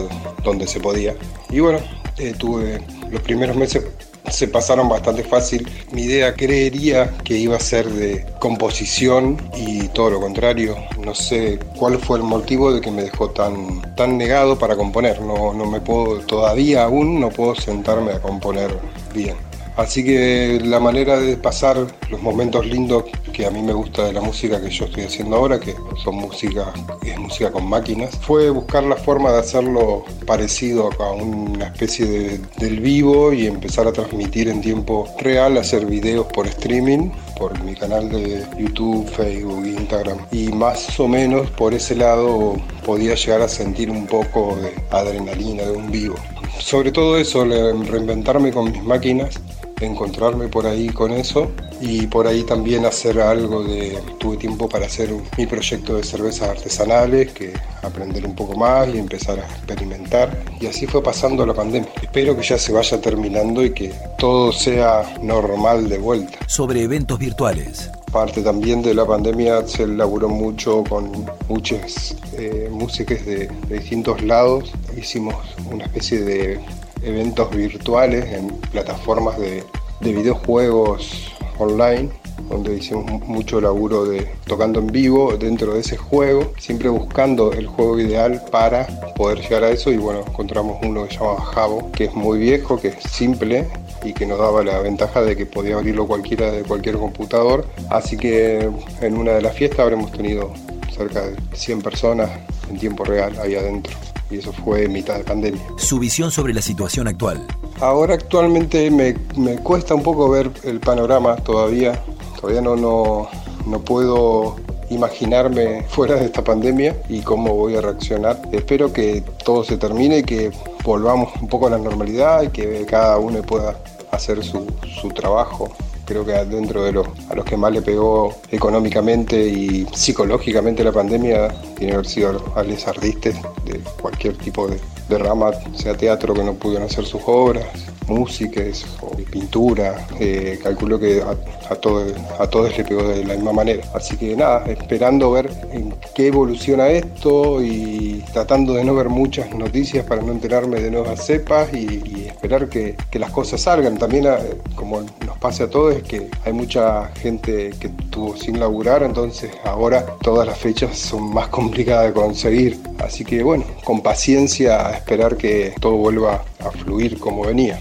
[0.44, 1.14] donde se podía.
[1.50, 1.78] Y bueno,
[2.18, 3.82] eh, tuve los primeros meses
[4.30, 5.68] se pasaron bastante fácil.
[5.92, 10.76] Mi idea creería que iba a ser de composición y todo lo contrario.
[10.98, 15.20] No sé cuál fue el motivo de que me dejó tan, tan negado para componer.
[15.20, 18.76] No, no me puedo, todavía aún no puedo sentarme a componer
[19.14, 19.45] bien.
[19.76, 21.76] Así que la manera de pasar
[22.10, 25.36] los momentos lindos que a mí me gusta de la música que yo estoy haciendo
[25.36, 30.88] ahora, que son música, es música con máquinas, fue buscar la forma de hacerlo parecido
[30.98, 36.26] a una especie de, del vivo y empezar a transmitir en tiempo real, hacer videos
[36.28, 40.18] por streaming, por mi canal de YouTube, Facebook, Instagram.
[40.32, 45.64] Y más o menos por ese lado podía llegar a sentir un poco de adrenalina
[45.64, 46.14] de un vivo.
[46.58, 49.38] Sobre todo eso, reinventarme con mis máquinas
[49.80, 54.86] encontrarme por ahí con eso y por ahí también hacer algo de tuve tiempo para
[54.86, 60.42] hacer mi proyecto de cervezas artesanales que aprender un poco más y empezar a experimentar
[60.60, 64.52] y así fue pasando la pandemia espero que ya se vaya terminando y que todo
[64.52, 67.90] sea normal de vuelta Sobre eventos virtuales.
[68.10, 74.22] parte también de la pandemia se laburó mucho con muchas eh, músicas de, de distintos
[74.22, 74.72] lados.
[74.96, 75.36] Hicimos
[75.70, 76.60] una especie de
[77.02, 79.62] eventos virtuales en plataformas de,
[80.00, 82.10] de videojuegos online
[82.50, 87.52] donde hicimos mu- mucho laburo de tocando en vivo dentro de ese juego, siempre buscando
[87.52, 89.90] el juego ideal para poder llegar a eso.
[89.90, 93.66] Y bueno, encontramos uno que se llama Jabo, que es muy viejo, que es simple
[94.04, 98.16] y que nos daba la ventaja de que podía abrirlo cualquiera de cualquier computador, así
[98.16, 98.70] que
[99.00, 100.52] en una de las fiestas habremos tenido
[100.96, 102.30] cerca de 100 personas
[102.70, 103.92] en tiempo real ahí adentro
[104.30, 105.62] y eso fue mitad de pandemia.
[105.76, 107.46] Su visión sobre la situación actual.
[107.80, 112.02] Ahora actualmente me, me cuesta un poco ver el panorama todavía.
[112.40, 113.28] Todavía no, no,
[113.66, 114.56] no puedo
[114.90, 118.40] imaginarme fuera de esta pandemia y cómo voy a reaccionar.
[118.52, 120.50] Espero que todo se termine y que
[120.82, 123.78] volvamos un poco a la normalidad y que cada uno pueda
[124.10, 124.66] hacer su,
[125.00, 125.70] su trabajo.
[126.06, 130.92] Creo que dentro de los, a los que más le pegó económicamente y psicológicamente la
[130.92, 133.34] pandemia tiene que haber sido a los artistas
[133.64, 134.78] de cualquier tipo de,
[135.18, 137.66] rama, sea teatro que no pudieron hacer sus obras,
[138.06, 140.06] músicas o pintura.
[140.20, 141.22] Eh, calculo que
[141.70, 142.04] a, todo-
[142.38, 143.82] a todos le pegó de la misma manera.
[143.94, 149.54] Así que nada, esperando ver en qué evoluciona esto y tratando de no ver muchas
[149.54, 153.96] noticias para no enterarme de nuevas cepas y, esperar que, que las cosas salgan.
[153.98, 154.36] También, eh,
[154.74, 159.50] como nos pasa a todos, es que hay mucha gente que estuvo sin laburar, entonces
[159.64, 162.78] ahora todas las fechas son más complicadas de conseguir.
[162.98, 167.78] Así que bueno, con paciencia esperar que todo vuelva a fluir como venía.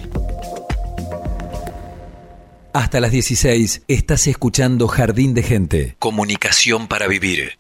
[2.76, 5.96] Hasta las 16 estás escuchando Jardín de Gente.
[5.98, 7.54] Comunicación para vivir.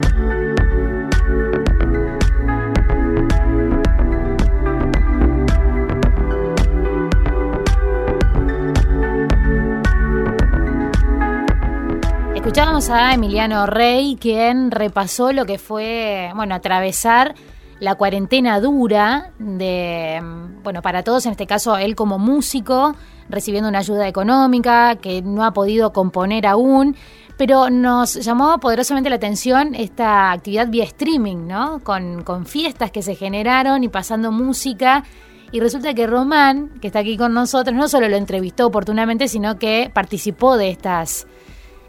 [12.35, 17.35] Escuchábamos a Emiliano Rey, quien repasó lo que fue, bueno, atravesar
[17.79, 20.21] la cuarentena dura de,
[20.63, 22.95] bueno, para todos, en este caso él como músico,
[23.29, 26.95] recibiendo una ayuda económica que no ha podido componer aún,
[27.37, 31.79] pero nos llamó poderosamente la atención esta actividad vía streaming, ¿no?
[31.83, 35.03] Con, con fiestas que se generaron y pasando música.
[35.51, 39.59] Y resulta que Román, que está aquí con nosotros, no solo lo entrevistó oportunamente, sino
[39.59, 41.27] que participó de estas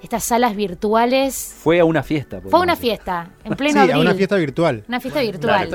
[0.06, 1.54] estas salas virtuales.
[1.58, 2.40] Fue a una fiesta.
[2.40, 4.84] Fue a una fiesta, en pleno sí, a una fiesta virtual.
[4.86, 5.68] Una fiesta virtual.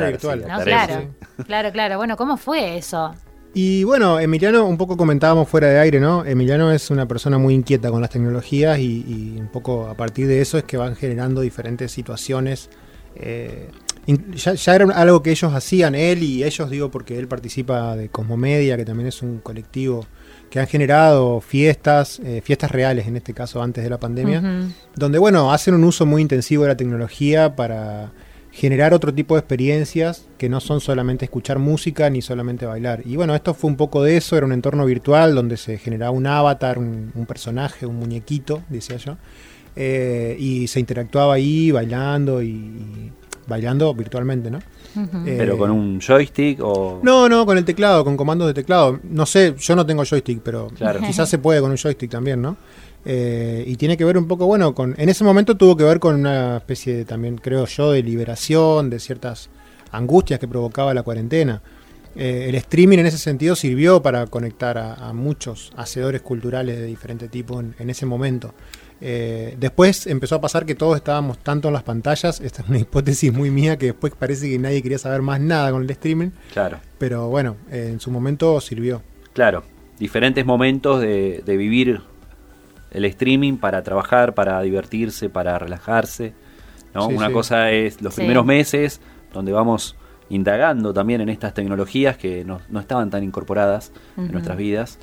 [0.48, 1.10] No, claro,
[1.46, 1.98] claro, claro.
[1.98, 3.14] Bueno, ¿cómo fue eso?
[3.54, 6.24] Y bueno, Emiliano, un poco comentábamos fuera de aire, ¿no?
[6.24, 10.28] Emiliano es una persona muy inquieta con las tecnologías y, y un poco a partir
[10.28, 12.70] de eso es que van generando diferentes situaciones.
[13.16, 13.70] Eh,
[14.34, 18.08] ya, ya, era algo que ellos hacían, él y ellos, digo, porque él participa de
[18.08, 20.06] Cosmomedia, que también es un colectivo
[20.52, 24.44] que han generado fiestas, eh, fiestas reales en este caso antes de la pandemia, uh
[24.44, 24.72] -huh.
[24.96, 28.12] donde bueno, hacen un uso muy intensivo de la tecnología para
[28.52, 33.02] generar otro tipo de experiencias que no son solamente escuchar música ni solamente bailar.
[33.06, 36.12] Y bueno, esto fue un poco de eso, era un entorno virtual donde se generaba
[36.12, 39.16] un avatar, un, un personaje, un muñequito, decía yo,
[39.78, 43.12] eh, y se interactuaba ahí bailando y, y
[43.48, 44.60] bailando virtualmente, ¿no?
[44.96, 45.28] Uh -huh.
[45.28, 47.00] eh, ¿Pero con un joystick o...?
[47.04, 49.00] No, no, con el teclado, con comandos de teclado.
[49.04, 51.00] No sé, yo no tengo joystick, pero claro.
[51.00, 52.58] quizás se puede con un joystick también, ¿no?
[53.04, 56.00] Eh, y tiene que ver un poco, bueno, con en ese momento tuvo que ver
[56.00, 59.50] con una especie de, también, creo yo, de liberación de ciertas
[59.92, 61.62] angustias que provocaba la cuarentena.
[62.16, 66.86] Eh, el streaming en ese sentido sirvió para conectar a, a muchos hacedores culturales de
[66.86, 68.54] diferente tipo en, en ese momento.
[69.04, 72.78] Eh, después empezó a pasar que todos estábamos tanto en las pantallas, esta es una
[72.80, 76.30] hipótesis muy mía que después parece que nadie quería saber más nada con el streaming.
[76.54, 76.80] Claro.
[77.00, 79.02] Pero bueno, eh, en su momento sirvió.
[79.34, 79.64] Claro,
[79.98, 82.02] diferentes momentos de, de, vivir
[82.92, 86.34] el streaming para trabajar, para divertirse, para relajarse.
[86.94, 87.08] ¿no?
[87.08, 87.34] Sí, una sí.
[87.34, 88.22] cosa es los sí.
[88.22, 89.02] primeros meses,
[89.34, 89.96] donde vamos
[90.30, 94.26] indagando también en estas tecnologías que no, no estaban tan incorporadas uh -huh.
[94.26, 95.00] en nuestras vidas.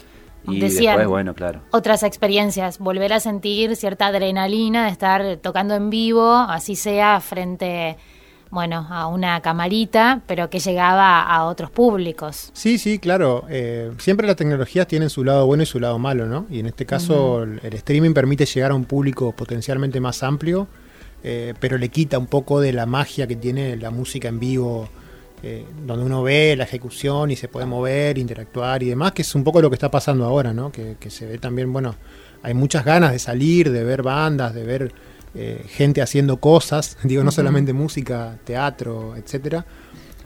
[0.47, 1.61] Y Decían, después, bueno, claro.
[1.71, 7.97] Otras experiencias, volver a sentir cierta adrenalina de estar tocando en vivo, así sea frente,
[8.51, 12.51] bueno, a una camarita, pero que llegaba a otros públicos.
[12.55, 13.45] Sí, sí, claro.
[13.51, 16.47] Eh, siempre las tecnologías tienen su lado bueno y su lado malo, ¿no?
[16.51, 17.61] Y en este caso uh -huh.
[17.63, 20.67] el, streaming permite llegar a un público potencialmente más amplio,
[21.23, 24.89] eh, pero le quita un poco de la magia que tiene la música en vivo
[25.43, 29.35] eh, donde uno ve la ejecución y se puede mover, interactuar y demás, que es
[29.35, 30.73] un poco lo que está pasando ahora, ¿no?
[30.73, 31.95] Que, que se ve también, bueno,
[32.43, 34.93] hay muchas ganas de salir, de ver bandas, de ver
[35.35, 37.35] eh, gente haciendo cosas, digo, no uh -huh.
[37.35, 39.65] solamente música, teatro, etcétera.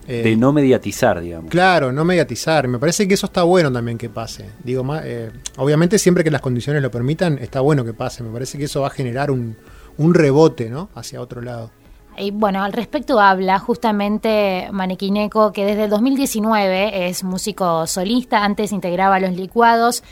[0.08, 1.50] Eh, de no mediatizar, digamos.
[1.50, 2.66] Claro, no mediatizar.
[2.66, 4.46] Me parece que eso está bueno también que pase.
[4.64, 8.24] Digo, eh, obviamente siempre que las condiciones lo permitan, está bueno que pase.
[8.24, 9.56] Me parece que eso va a generar un,
[9.98, 10.88] un rebote, ¿no?
[10.94, 11.70] Hacia otro lado.
[12.16, 18.72] Y bueno, al respecto habla justamente Manequineco, que desde el 2019 es músico solista, antes
[18.72, 20.02] integraba Los Licuados.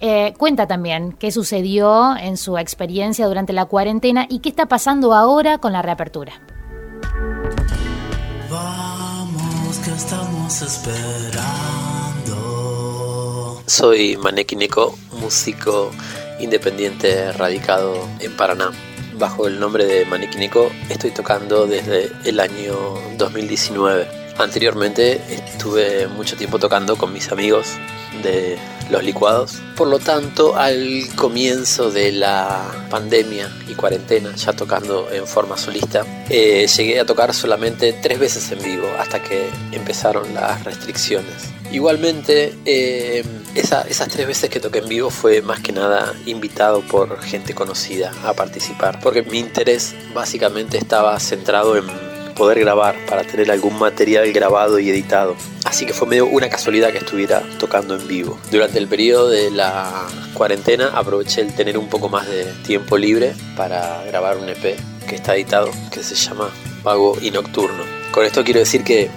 [0.00, 5.12] Eh, cuenta también qué sucedió en su experiencia durante la cuarentena y qué está pasando
[5.14, 6.40] ahora con la reapertura.
[8.50, 11.48] Vamos, que estamos esperando.
[13.66, 15.90] Soy Manequineco, músico
[16.38, 18.70] independiente radicado en Paraná
[19.18, 22.74] bajo el nombre de Maniquinico estoy tocando desde el año
[23.16, 24.17] 2019.
[24.38, 27.66] Anteriormente estuve mucho tiempo tocando con mis amigos
[28.22, 28.56] de
[28.90, 29.60] los licuados.
[29.76, 36.04] Por lo tanto, al comienzo de la pandemia y cuarentena, ya tocando en forma solista,
[36.28, 41.50] eh, llegué a tocar solamente tres veces en vivo hasta que empezaron las restricciones.
[41.70, 43.24] Igualmente, eh,
[43.54, 47.54] esa, esas tres veces que toqué en vivo fue más que nada invitado por gente
[47.54, 52.07] conocida a participar, porque mi interés básicamente estaba centrado en
[52.38, 55.36] poder grabar para tener algún material grabado y editado.
[55.64, 58.38] Así que fue medio una casualidad que estuviera tocando en vivo.
[58.50, 63.34] Durante el periodo de la cuarentena aproveché el tener un poco más de tiempo libre
[63.56, 66.50] para grabar un EP que está editado, que se llama
[66.82, 67.82] Vago y Nocturno.
[68.12, 69.10] Con esto quiero decir que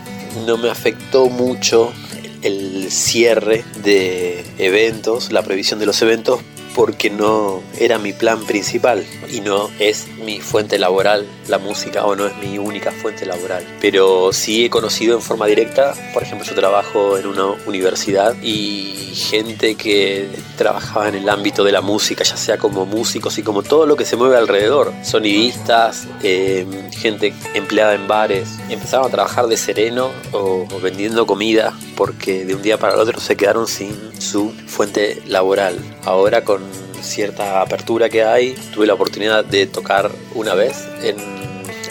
[0.45, 1.93] no me afectó mucho
[2.41, 6.41] el cierre de eventos, la previsión de los eventos,
[6.76, 12.15] porque no era mi plan principal y no es mi fuente laboral la música o
[12.15, 13.65] no es mi única fuente laboral.
[13.82, 19.11] Pero sí he conocido en forma directa, por ejemplo yo trabajo en una universidad y
[19.13, 23.63] gente que trabajaba en el ámbito de la música, ya sea como músicos y como
[23.63, 29.47] todo lo que se mueve alrededor, sonidistas, eh, gente empleada en bares, empezaron a trabajar
[29.47, 33.67] de sereno o, o vendiendo comida porque de un día para el otro se quedaron
[33.67, 35.78] sin su fuente laboral.
[36.03, 36.61] Ahora con
[37.02, 41.18] cierta apertura que hay, tuve la oportunidad de tocar una vez en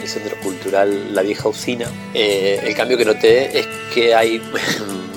[0.01, 1.87] el Centro Cultural La Vieja Usina.
[2.15, 4.41] Eh, el cambio que noté es que hay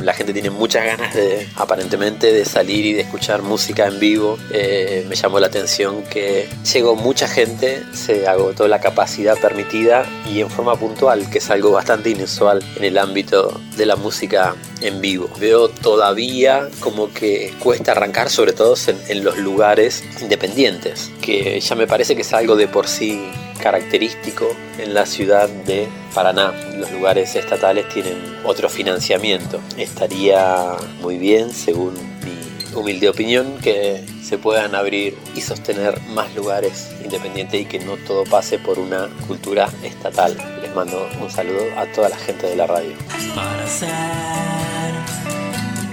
[0.03, 4.37] la gente tiene muchas ganas de, aparentemente, de salir y de escuchar música en vivo.
[4.51, 10.41] Eh, me llamó la atención que llegó mucha gente, se agotó la capacidad permitida y
[10.41, 15.01] en forma puntual, que es algo bastante inusual en el ámbito de la música en
[15.01, 15.29] vivo.
[15.39, 21.75] Veo todavía como que cuesta arrancar, sobre todo en, en los lugares independientes, que ya
[21.75, 23.31] me parece que es algo de por sí
[23.61, 24.45] característico
[24.77, 26.53] en la ciudad de Paraná.
[26.77, 29.61] Los lugares estatales tienen otro financiamiento.
[29.77, 36.89] Estaría muy bien, según mi humilde opinión, que se puedan abrir y sostener más lugares
[37.03, 40.35] independientes y que no todo pase por una cultura estatal.
[40.73, 42.93] Les mando un saludo a toda la gente de la radio.
[43.35, 43.91] Para ser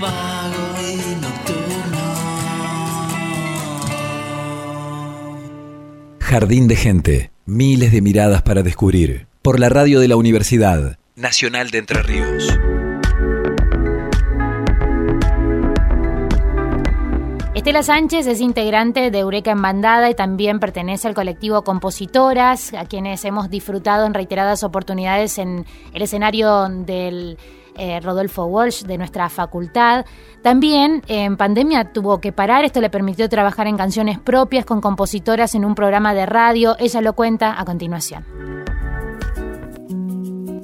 [0.00, 2.14] vago y nocturno.
[6.20, 7.30] Jardín de gente.
[7.44, 9.26] Miles de miradas para descubrir.
[9.42, 12.48] Por la radio de la Universidad Nacional de Entre Ríos.
[17.60, 22.86] Estela Sánchez es integrante de Eureka en Bandada y también pertenece al colectivo Compositoras, a
[22.86, 27.36] quienes hemos disfrutado en reiteradas oportunidades en el escenario del
[27.76, 30.06] eh, Rodolfo Walsh de nuestra facultad.
[30.40, 35.54] También en pandemia tuvo que parar, esto le permitió trabajar en canciones propias con compositoras
[35.54, 36.76] en un programa de radio.
[36.78, 38.24] Ella lo cuenta a continuación.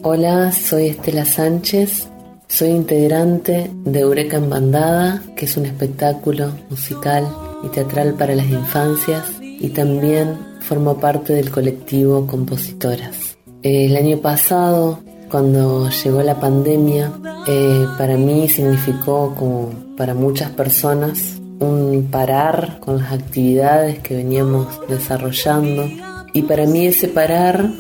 [0.03, 2.09] Hola, soy Estela Sánchez,
[2.49, 7.27] soy integrante de Eureka en Bandada, que es un espectáculo musical
[7.65, 13.37] y teatral para las infancias y también formo parte del colectivo Compositoras.
[13.63, 17.13] El año pasado cuando llegó la pandemia,
[17.47, 24.69] eh, para mí significó como para muchas personas un parar con las actividades que veníamos
[24.89, 25.85] desarrollando.
[26.33, 27.71] Y para mí ese parar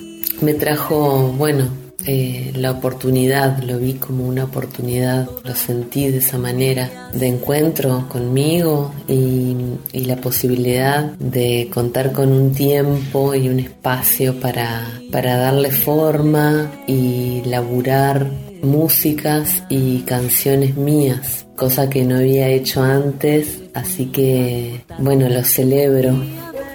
[0.41, 1.69] me trajo, bueno,
[2.07, 8.09] eh, la oportunidad, lo vi como una oportunidad, lo sentí de esa manera, de encuentro
[8.09, 9.57] conmigo y,
[10.07, 17.43] la posibilidad de contar con un tiempo y un espacio para, para darle forma y
[17.45, 18.31] laburar
[18.63, 26.15] músicas y canciones mías, cosa que no había hecho antes, así que bueno, lo celebro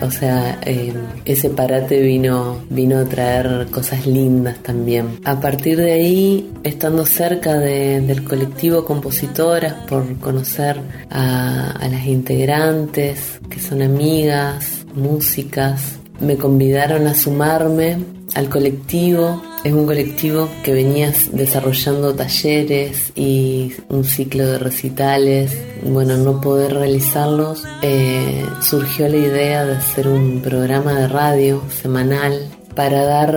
[0.02, 0.94] o sea, eh,
[1.26, 5.20] ese parate vino, vino a traer cosas lindas también.
[5.24, 13.40] A partir de ahí, estando cerca del colectivo Compositoras, por conocer a, a las integrantes,
[13.50, 17.98] que son amigas, músicas, me convidaron a sumarme
[18.36, 19.42] al colectivo.
[19.64, 25.56] Es un colectivo que venía desarrollando talleres y un ciclo de recitales.
[25.84, 32.50] Bueno, no poder realizarlos, eh, surgió la idea de hacer un programa de radio semanal
[32.74, 33.36] para dar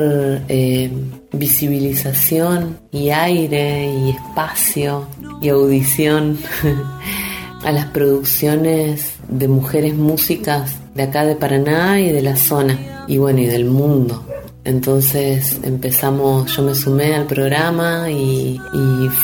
[0.49, 0.91] eh,
[1.33, 5.07] visibilización y aire y espacio
[5.43, 6.39] y audición
[7.65, 13.19] a las producciones de mujeres músicas de acá de Paraná y de la zona y
[13.19, 14.25] bueno y del mundo
[14.65, 18.59] entonces empezamos, yo me sumé al programa y,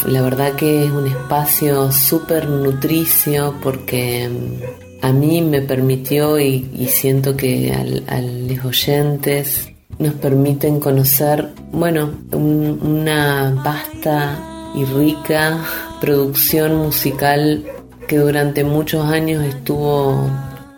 [0.07, 6.89] la verdad que es un espacio súper nutricio porque mm, a mí me permitió y,
[6.89, 14.39] siento que a los oyentes nos permiten conocer, bueno, una vasta
[14.75, 15.59] y rica
[16.01, 17.65] producción musical
[18.09, 20.29] que durante muchos años estuvo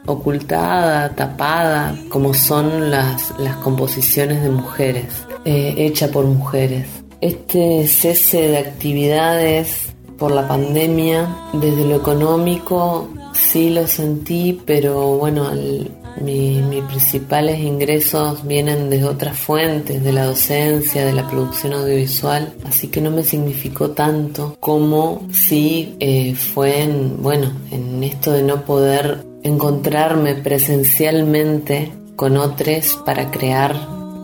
[0.07, 5.07] ocultada, tapada, como son las, las composiciones de mujeres,
[5.45, 6.87] eh, hecha por mujeres.
[7.21, 15.51] Este cese de actividades por la pandemia, desde lo económico sí lo sentí, pero bueno,
[16.21, 22.89] mis principales ingresos vienen de otras fuentes, de la docencia, de la producción audiovisual, así
[22.89, 28.65] que no me significó tanto como si eh, fue en, bueno, en esto de no
[28.65, 33.75] poder encontrarme presencialmente con otros para crear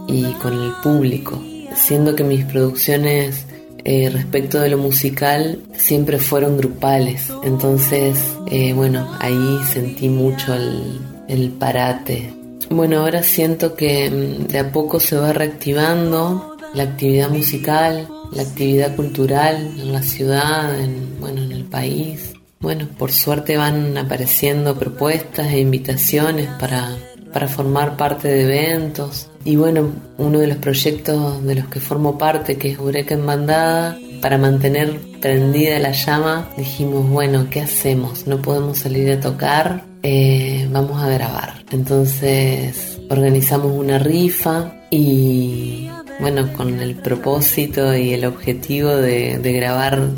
[0.07, 1.43] y con el público,
[1.75, 3.47] siendo que mis producciones
[3.85, 11.01] eh, respecto de lo musical siempre fueron grupales, entonces eh, bueno, ahí sentí mucho el,
[11.29, 12.33] el parate.
[12.71, 18.43] Bueno, ahora siento que mm, de a poco se va reactivando la actividad musical, la
[18.43, 22.35] actividad cultural en la ciudad, en, bueno, en el país.
[22.61, 26.97] Bueno, por suerte van apareciendo propuestas e invitaciones para,
[27.33, 29.31] para formar parte de eventos.
[29.45, 33.27] Y bueno, uno de los proyectos de los que formo parte, que es Eureka en
[33.27, 38.27] Bandada, para mantener prendida la llama, dijimos, bueno, ¿qué hacemos?
[38.27, 39.85] No podemos salir a tocar.
[40.03, 41.65] Eh, vamos a grabar.
[41.71, 45.89] Entonces organizamos una rifa y
[46.19, 50.09] bueno, con el propósito y el objetivo de, de grabar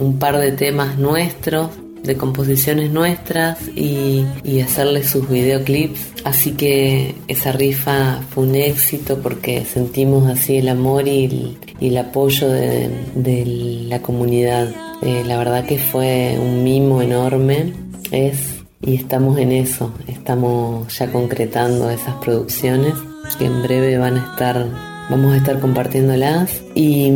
[0.00, 1.70] un par de temas nuestros
[2.04, 4.24] de composiciones nuestras y,
[4.60, 6.00] hacerle sus videoclips.
[6.24, 12.48] Así que esa rifa fue un éxito porque sentimos así el amor y el, apoyo
[12.48, 14.68] de, la comunidad.
[15.02, 17.74] Eh, la verdad que fue un mimo enorme,
[18.10, 22.92] es y estamos en eso, estamos ya concretando esas producciones
[23.38, 27.06] que en breve van a estar vamos a estar compartiéndolas y,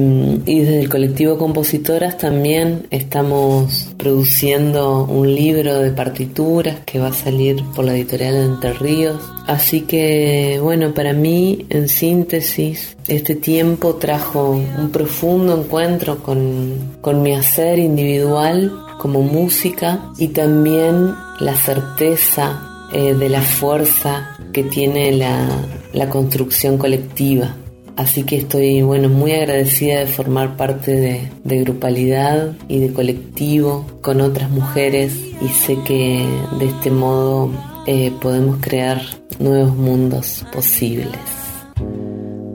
[0.46, 7.12] y, desde el colectivo Compositoras también estamos produciendo un libro de partituras que va a
[7.12, 9.20] salir por la editorial de Entre Ríos.
[9.46, 17.22] Así que bueno, para mí en síntesis este tiempo trajo un profundo encuentro con, con
[17.22, 25.12] mi hacer individual como música y también la certeza eh, de la fuerza que tiene
[25.12, 25.46] la,
[25.92, 27.54] la construcción colectiva.
[27.98, 34.20] Así que estoy bueno, muy agradecida de formar parte de, grupalidad y de colectivo con
[34.20, 36.24] otras mujeres y sé que
[36.60, 37.50] de este modo
[37.88, 39.02] eh, podemos crear
[39.40, 41.18] nuevos mundos posibles.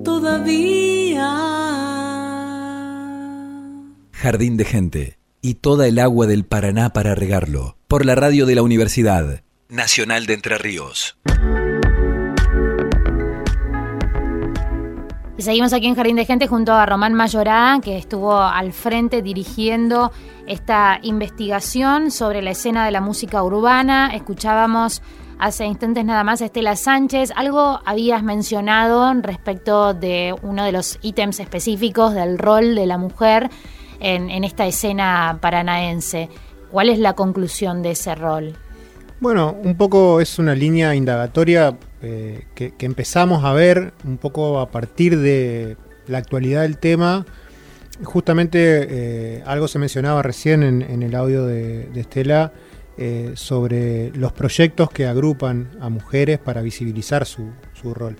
[0.05, 1.27] Todavía.
[4.13, 7.75] Jardín de gente y toda el agua del Paraná para regarlo.
[7.89, 11.17] Por la radio de la Universidad Nacional de Entre Ríos.
[15.35, 19.23] Y seguimos aquí en Jardín de Gente junto a Román Mayorá, que estuvo al frente
[19.23, 20.11] dirigiendo
[20.45, 24.11] esta investigación sobre la escena de la música urbana.
[24.13, 25.01] Escuchábamos
[25.39, 27.31] hace instantes nada más a Estela Sánchez.
[27.35, 33.49] Algo habías mencionado respecto de uno de los ítems específicos del rol de la mujer
[33.99, 36.29] en, en esta escena paranaense.
[36.69, 38.55] ¿Cuál es la conclusión de ese rol?
[39.19, 44.69] Bueno, un poco es una línea indagatoria eh, que, empezamos a ver un poco a
[44.69, 45.77] partir de
[46.07, 47.25] la actualidad del tema.
[48.03, 52.51] Justamente eh, algo se mencionaba recién en, el audio de, Estela
[52.97, 57.53] eh, sobre los proyectos que agrupan a mujeres para visibilizar su,
[57.93, 58.17] rol.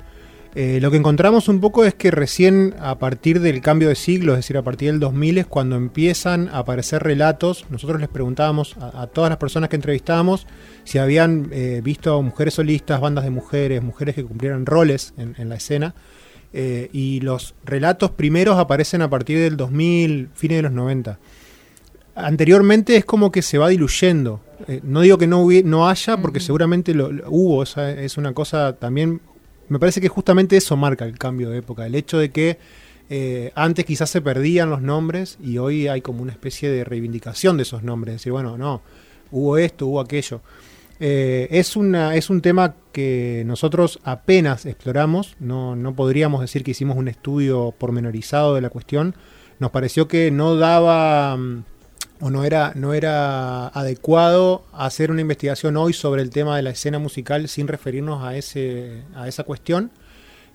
[0.56, 4.40] Lo que encontramos un poco es que recién a partir del cambio de siglo, es
[4.40, 7.66] decir, a partir del 2000 es cuando empiezan a aparecer relatos.
[7.70, 10.46] Nosotros les preguntábamos a, a todas las personas que entrevistábamos
[10.84, 15.56] si habían eh, visto mujeres solistas, bandas de mujeres, mujeres que cumplieran roles en, la
[15.56, 15.96] escena.
[16.56, 21.20] Eh, y los relatos primeros aparecen a partir del 2000, fines de los 90.
[22.16, 24.42] Anteriormente es como que se va diluyendo.
[24.68, 27.64] Eh, no digo que no, no haya, porque seguramente lo, hubo.
[27.64, 29.22] es una cosa también.
[29.70, 31.86] Me parece que justamente eso marca el cambio de época.
[31.86, 32.58] El hecho de que
[33.56, 37.64] antes quizás se perdían los nombres y hoy hay como una especie de reivindicación de
[37.64, 38.16] esos nombres.
[38.16, 38.82] Decir, bueno, no,
[39.32, 40.42] hubo esto, hubo aquello.
[41.00, 46.72] Eh, es, una, es un tema que nosotros apenas exploramos, no, no podríamos decir que
[46.72, 49.16] hicimos un estudio pormenorizado de la cuestión,
[49.60, 51.64] nos pareció que no daba mm,
[52.24, 56.70] o no era, no era adecuado hacer una investigación hoy sobre el tema de la
[56.70, 59.92] escena musical sin referirnos a, ese, a esa cuestión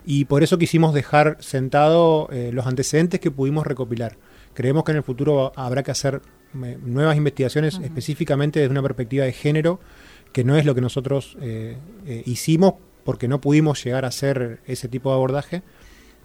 [0.06, 4.16] y por eso quisimos dejar sentado eh, los antecedentes que pudimos recopilar.
[4.54, 6.22] Creemos que en el futuro habrá que hacer
[6.64, 9.78] eh, nuevas investigaciones específicamente desde una perspectiva de género
[10.32, 14.60] que no es lo que nosotros eh, eh, hicimos porque no pudimos llegar a hacer
[14.66, 15.62] ese tipo de abordaje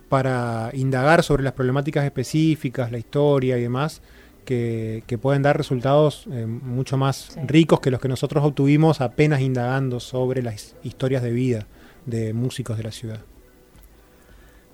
[0.08, 4.02] para indagar sobre las problemáticas específicas, la historia y demás,
[4.44, 10.00] que, pueden dar resultados eh, mucho más ricos que los que nosotros obtuvimos apenas indagando
[10.00, 11.68] sobre las historias de vida
[12.06, 13.20] de músicos de la ciudad.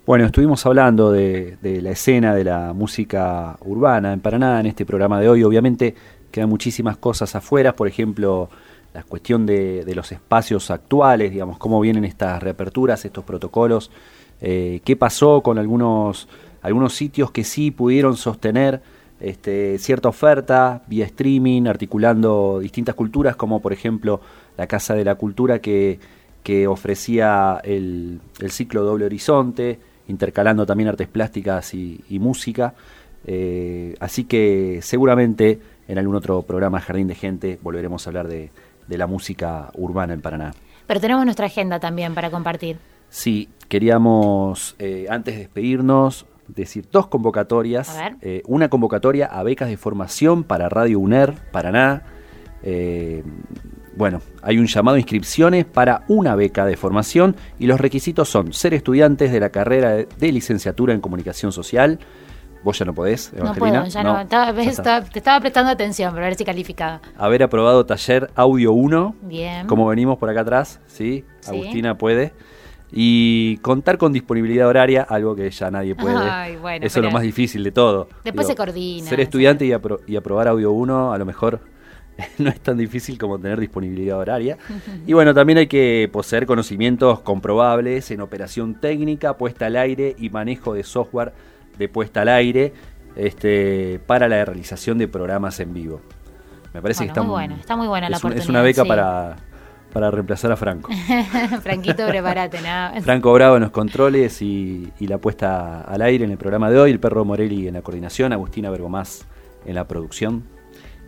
[0.05, 4.85] Bueno, estuvimos hablando de, de, la escena de la música urbana en Paraná en este
[4.85, 5.43] programa de hoy.
[5.43, 5.93] Obviamente
[6.31, 8.49] quedan muchísimas cosas afuera, por ejemplo,
[8.93, 13.91] la cuestión de, los espacios actuales, digamos, cómo vienen estas reaperturas, estos protocolos,
[14.41, 16.27] eh, qué pasó con algunos,
[16.61, 18.81] algunos sitios que sí pudieron sostener
[19.19, 24.21] este, cierta oferta vía streaming, articulando distintas culturas, como por ejemplo
[24.57, 25.99] la Casa de la Cultura que,
[26.43, 32.73] que ofrecía el, ciclo Doble Horizonte, intercalando también artes plásticas y, música.
[33.25, 38.49] Eh, así que seguramente en algún otro programa Jardín de Gente volveremos a hablar de,
[38.87, 40.53] de la música urbana en Paraná.
[40.87, 42.77] Pero tenemos nuestra agenda también para compartir.
[43.09, 46.25] Sí, queríamos, eh, antes de despedirnos,
[46.55, 47.97] decir dos convocatorias.
[48.21, 52.03] Eh, una convocatoria a becas de formación para Radio UNER, Paraná.
[52.63, 53.23] Eh,
[53.95, 58.53] bueno, hay un llamado a inscripciones para una beca de formación y los requisitos son
[58.53, 61.99] ser estudiantes de la carrera de licenciatura en comunicación social,
[62.61, 63.79] Vos ya no podés, No Evangelina.
[63.83, 64.19] puedo, ya no.
[64.19, 66.99] Estaba- ves, ya estaba- te estaba prestando atención, pero a ver si calificaba.
[67.17, 69.65] Haber aprobado taller audio 1, Bien.
[69.65, 71.23] como venimos por acá atrás, ¿sí?
[71.39, 71.51] Sí.
[71.51, 72.33] Agustina puede.
[72.91, 76.15] Y contar con disponibilidad horaria, algo que ya nadie puede.
[76.17, 78.09] Ay, bueno, Eso es lo más difícil de todo.
[78.23, 81.59] Después se coordina, Ser estudiante y, apro- y aprobar audio 1 a lo mejor
[82.39, 84.57] no es tan difícil como tener disponibilidad horaria.
[85.05, 90.29] Y bueno, también hay que poseer conocimientos comprobables en operación técnica, puesta al aire y
[90.31, 91.31] manejo de software
[91.77, 92.73] de puesta al aire
[93.15, 96.01] este, para la realización de programas en vivo.
[96.73, 98.61] Me parece Bueno, que está muy bueno, está muy buena la es un- Es una
[98.61, 98.87] beca sí.
[98.87, 99.35] para,
[99.91, 100.91] para reemplazar a Franco.
[101.63, 103.01] Franquito, prepárate, ¿no?
[103.01, 106.79] Franco Bravo en los controles y, y la puesta al aire en el programa de
[106.79, 109.25] hoy, el perro Morelli en la coordinación, Agustina Bergomás
[109.65, 110.43] en la producción.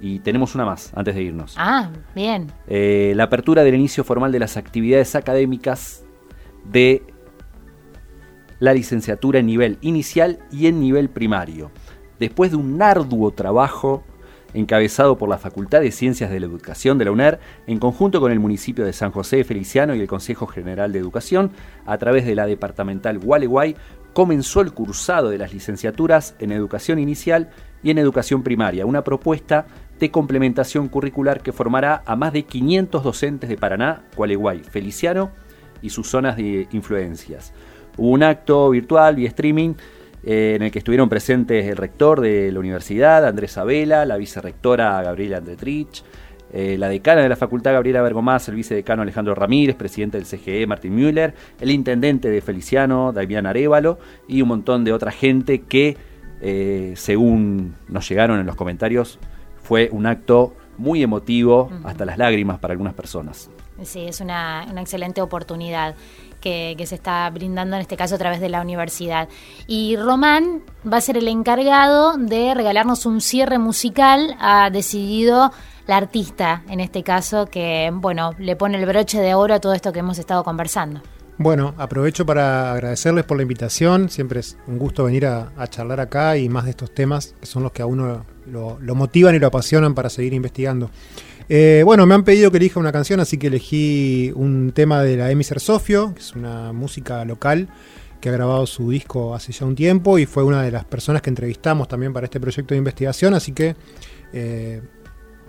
[0.01, 1.55] Y tenemos una más antes de irnos.
[1.57, 2.51] Ah, bien.
[2.67, 6.03] Eh, la apertura del inicio formal de las actividades académicas
[6.65, 7.03] de
[8.59, 11.71] la licenciatura en nivel inicial y en nivel primario.
[12.19, 14.03] Después de un arduo trabajo
[14.53, 18.31] encabezado por la Facultad de Ciencias de la Educación de la UNER, en conjunto con
[18.31, 21.51] el municipio de San José de Feliciano y el Consejo General de Educación,
[21.85, 23.75] a través de la departamental Gualeguay,
[24.13, 27.49] comenzó el cursado de las licenciaturas en Educación Inicial
[27.83, 29.65] y en Educación Primaria, una propuesta
[29.99, 35.31] de complementación curricular que formará a más de 500 docentes de Paraná, Gualeguay, Feliciano
[35.81, 37.53] y sus zonas de influencias.
[37.97, 39.75] Hubo un acto virtual y streaming
[40.23, 45.01] eh, en el que estuvieron presentes el rector de la universidad, Andrés Abela, la vicerrectora
[45.01, 46.03] Gabriela Andretrich,
[46.53, 50.67] eh, la decana de la facultad Gabriela Bergomás, el vicedecano Alejandro Ramírez, presidente del CGE
[50.67, 55.97] Martín Müller, el intendente de Feliciano, Damián Arevalo, y un montón de otra gente que,
[56.41, 59.17] eh, según nos llegaron en los comentarios,
[59.63, 63.49] fue un acto muy emotivo, hasta las lágrimas para algunas personas.
[63.83, 65.95] Sí, es una, una excelente oportunidad
[66.41, 69.29] que, se está brindando en este caso a través de la universidad.
[69.67, 74.35] Y Román va a ser el encargado de regalarnos un cierre musical.
[74.39, 75.51] Ha decidido
[75.87, 79.73] la artista, en este caso, que bueno, le pone el broche de oro a todo
[79.73, 81.01] esto que hemos estado conversando.
[81.37, 84.09] Bueno, aprovecho para agradecerles por la invitación.
[84.09, 87.63] Siempre es un gusto venir a, charlar acá y más de estos temas que son
[87.63, 90.91] los que a uno lo motivan y lo apasionan para seguir investigando.
[91.53, 95.17] Eh, bueno, me han pedido que elija una canción, así que elegí un tema de
[95.17, 97.67] la Emi Sofio, que es una música local
[98.21, 101.21] que ha grabado su disco hace ya un tiempo y fue una de las personas
[101.21, 103.75] que entrevistamos también para este proyecto de investigación, así que
[104.31, 104.81] eh,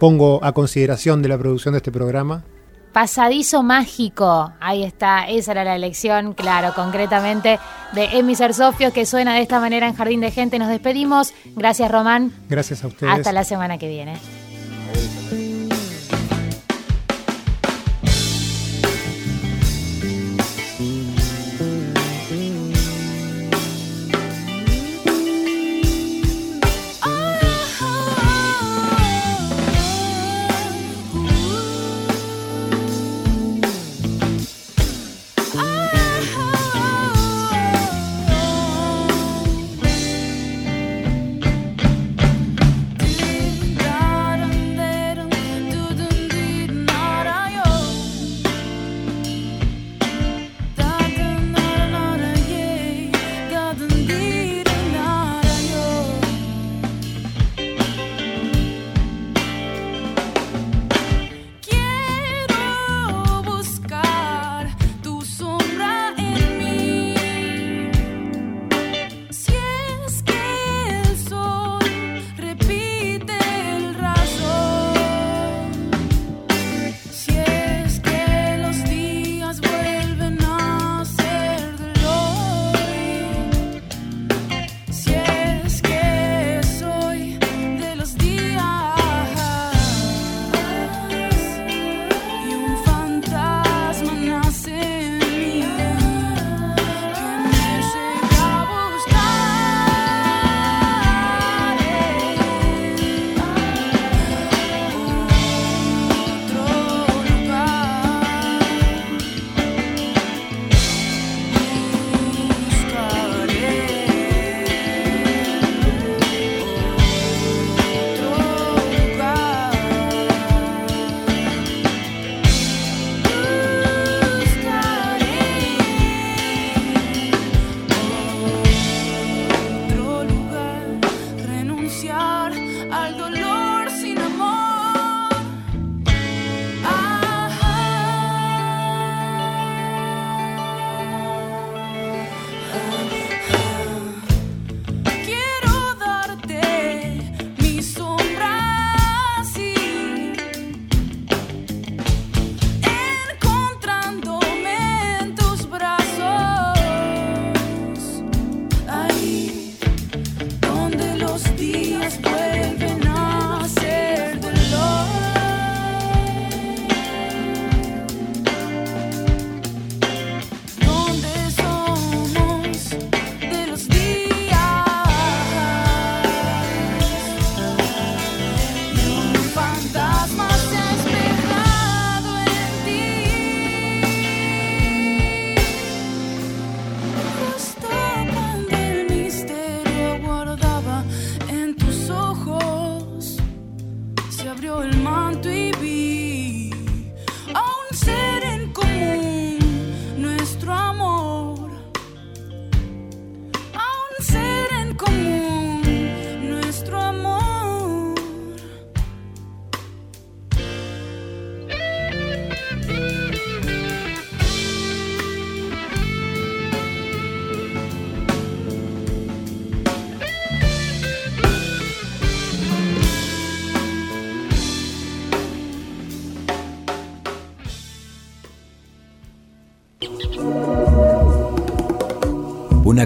[0.00, 2.42] pongo a consideración de la producción de este programa
[2.92, 7.60] Pasadizo mágico, ahí está, esa era la elección, claro, concretamente
[7.92, 10.58] de Emi Sofio, que suena de esta manera en Jardín de Gente.
[10.58, 11.32] Nos despedimos.
[11.56, 12.32] Gracias, Román.
[12.48, 13.12] Gracias a ustedes.
[13.12, 14.18] Hasta la semana que viene.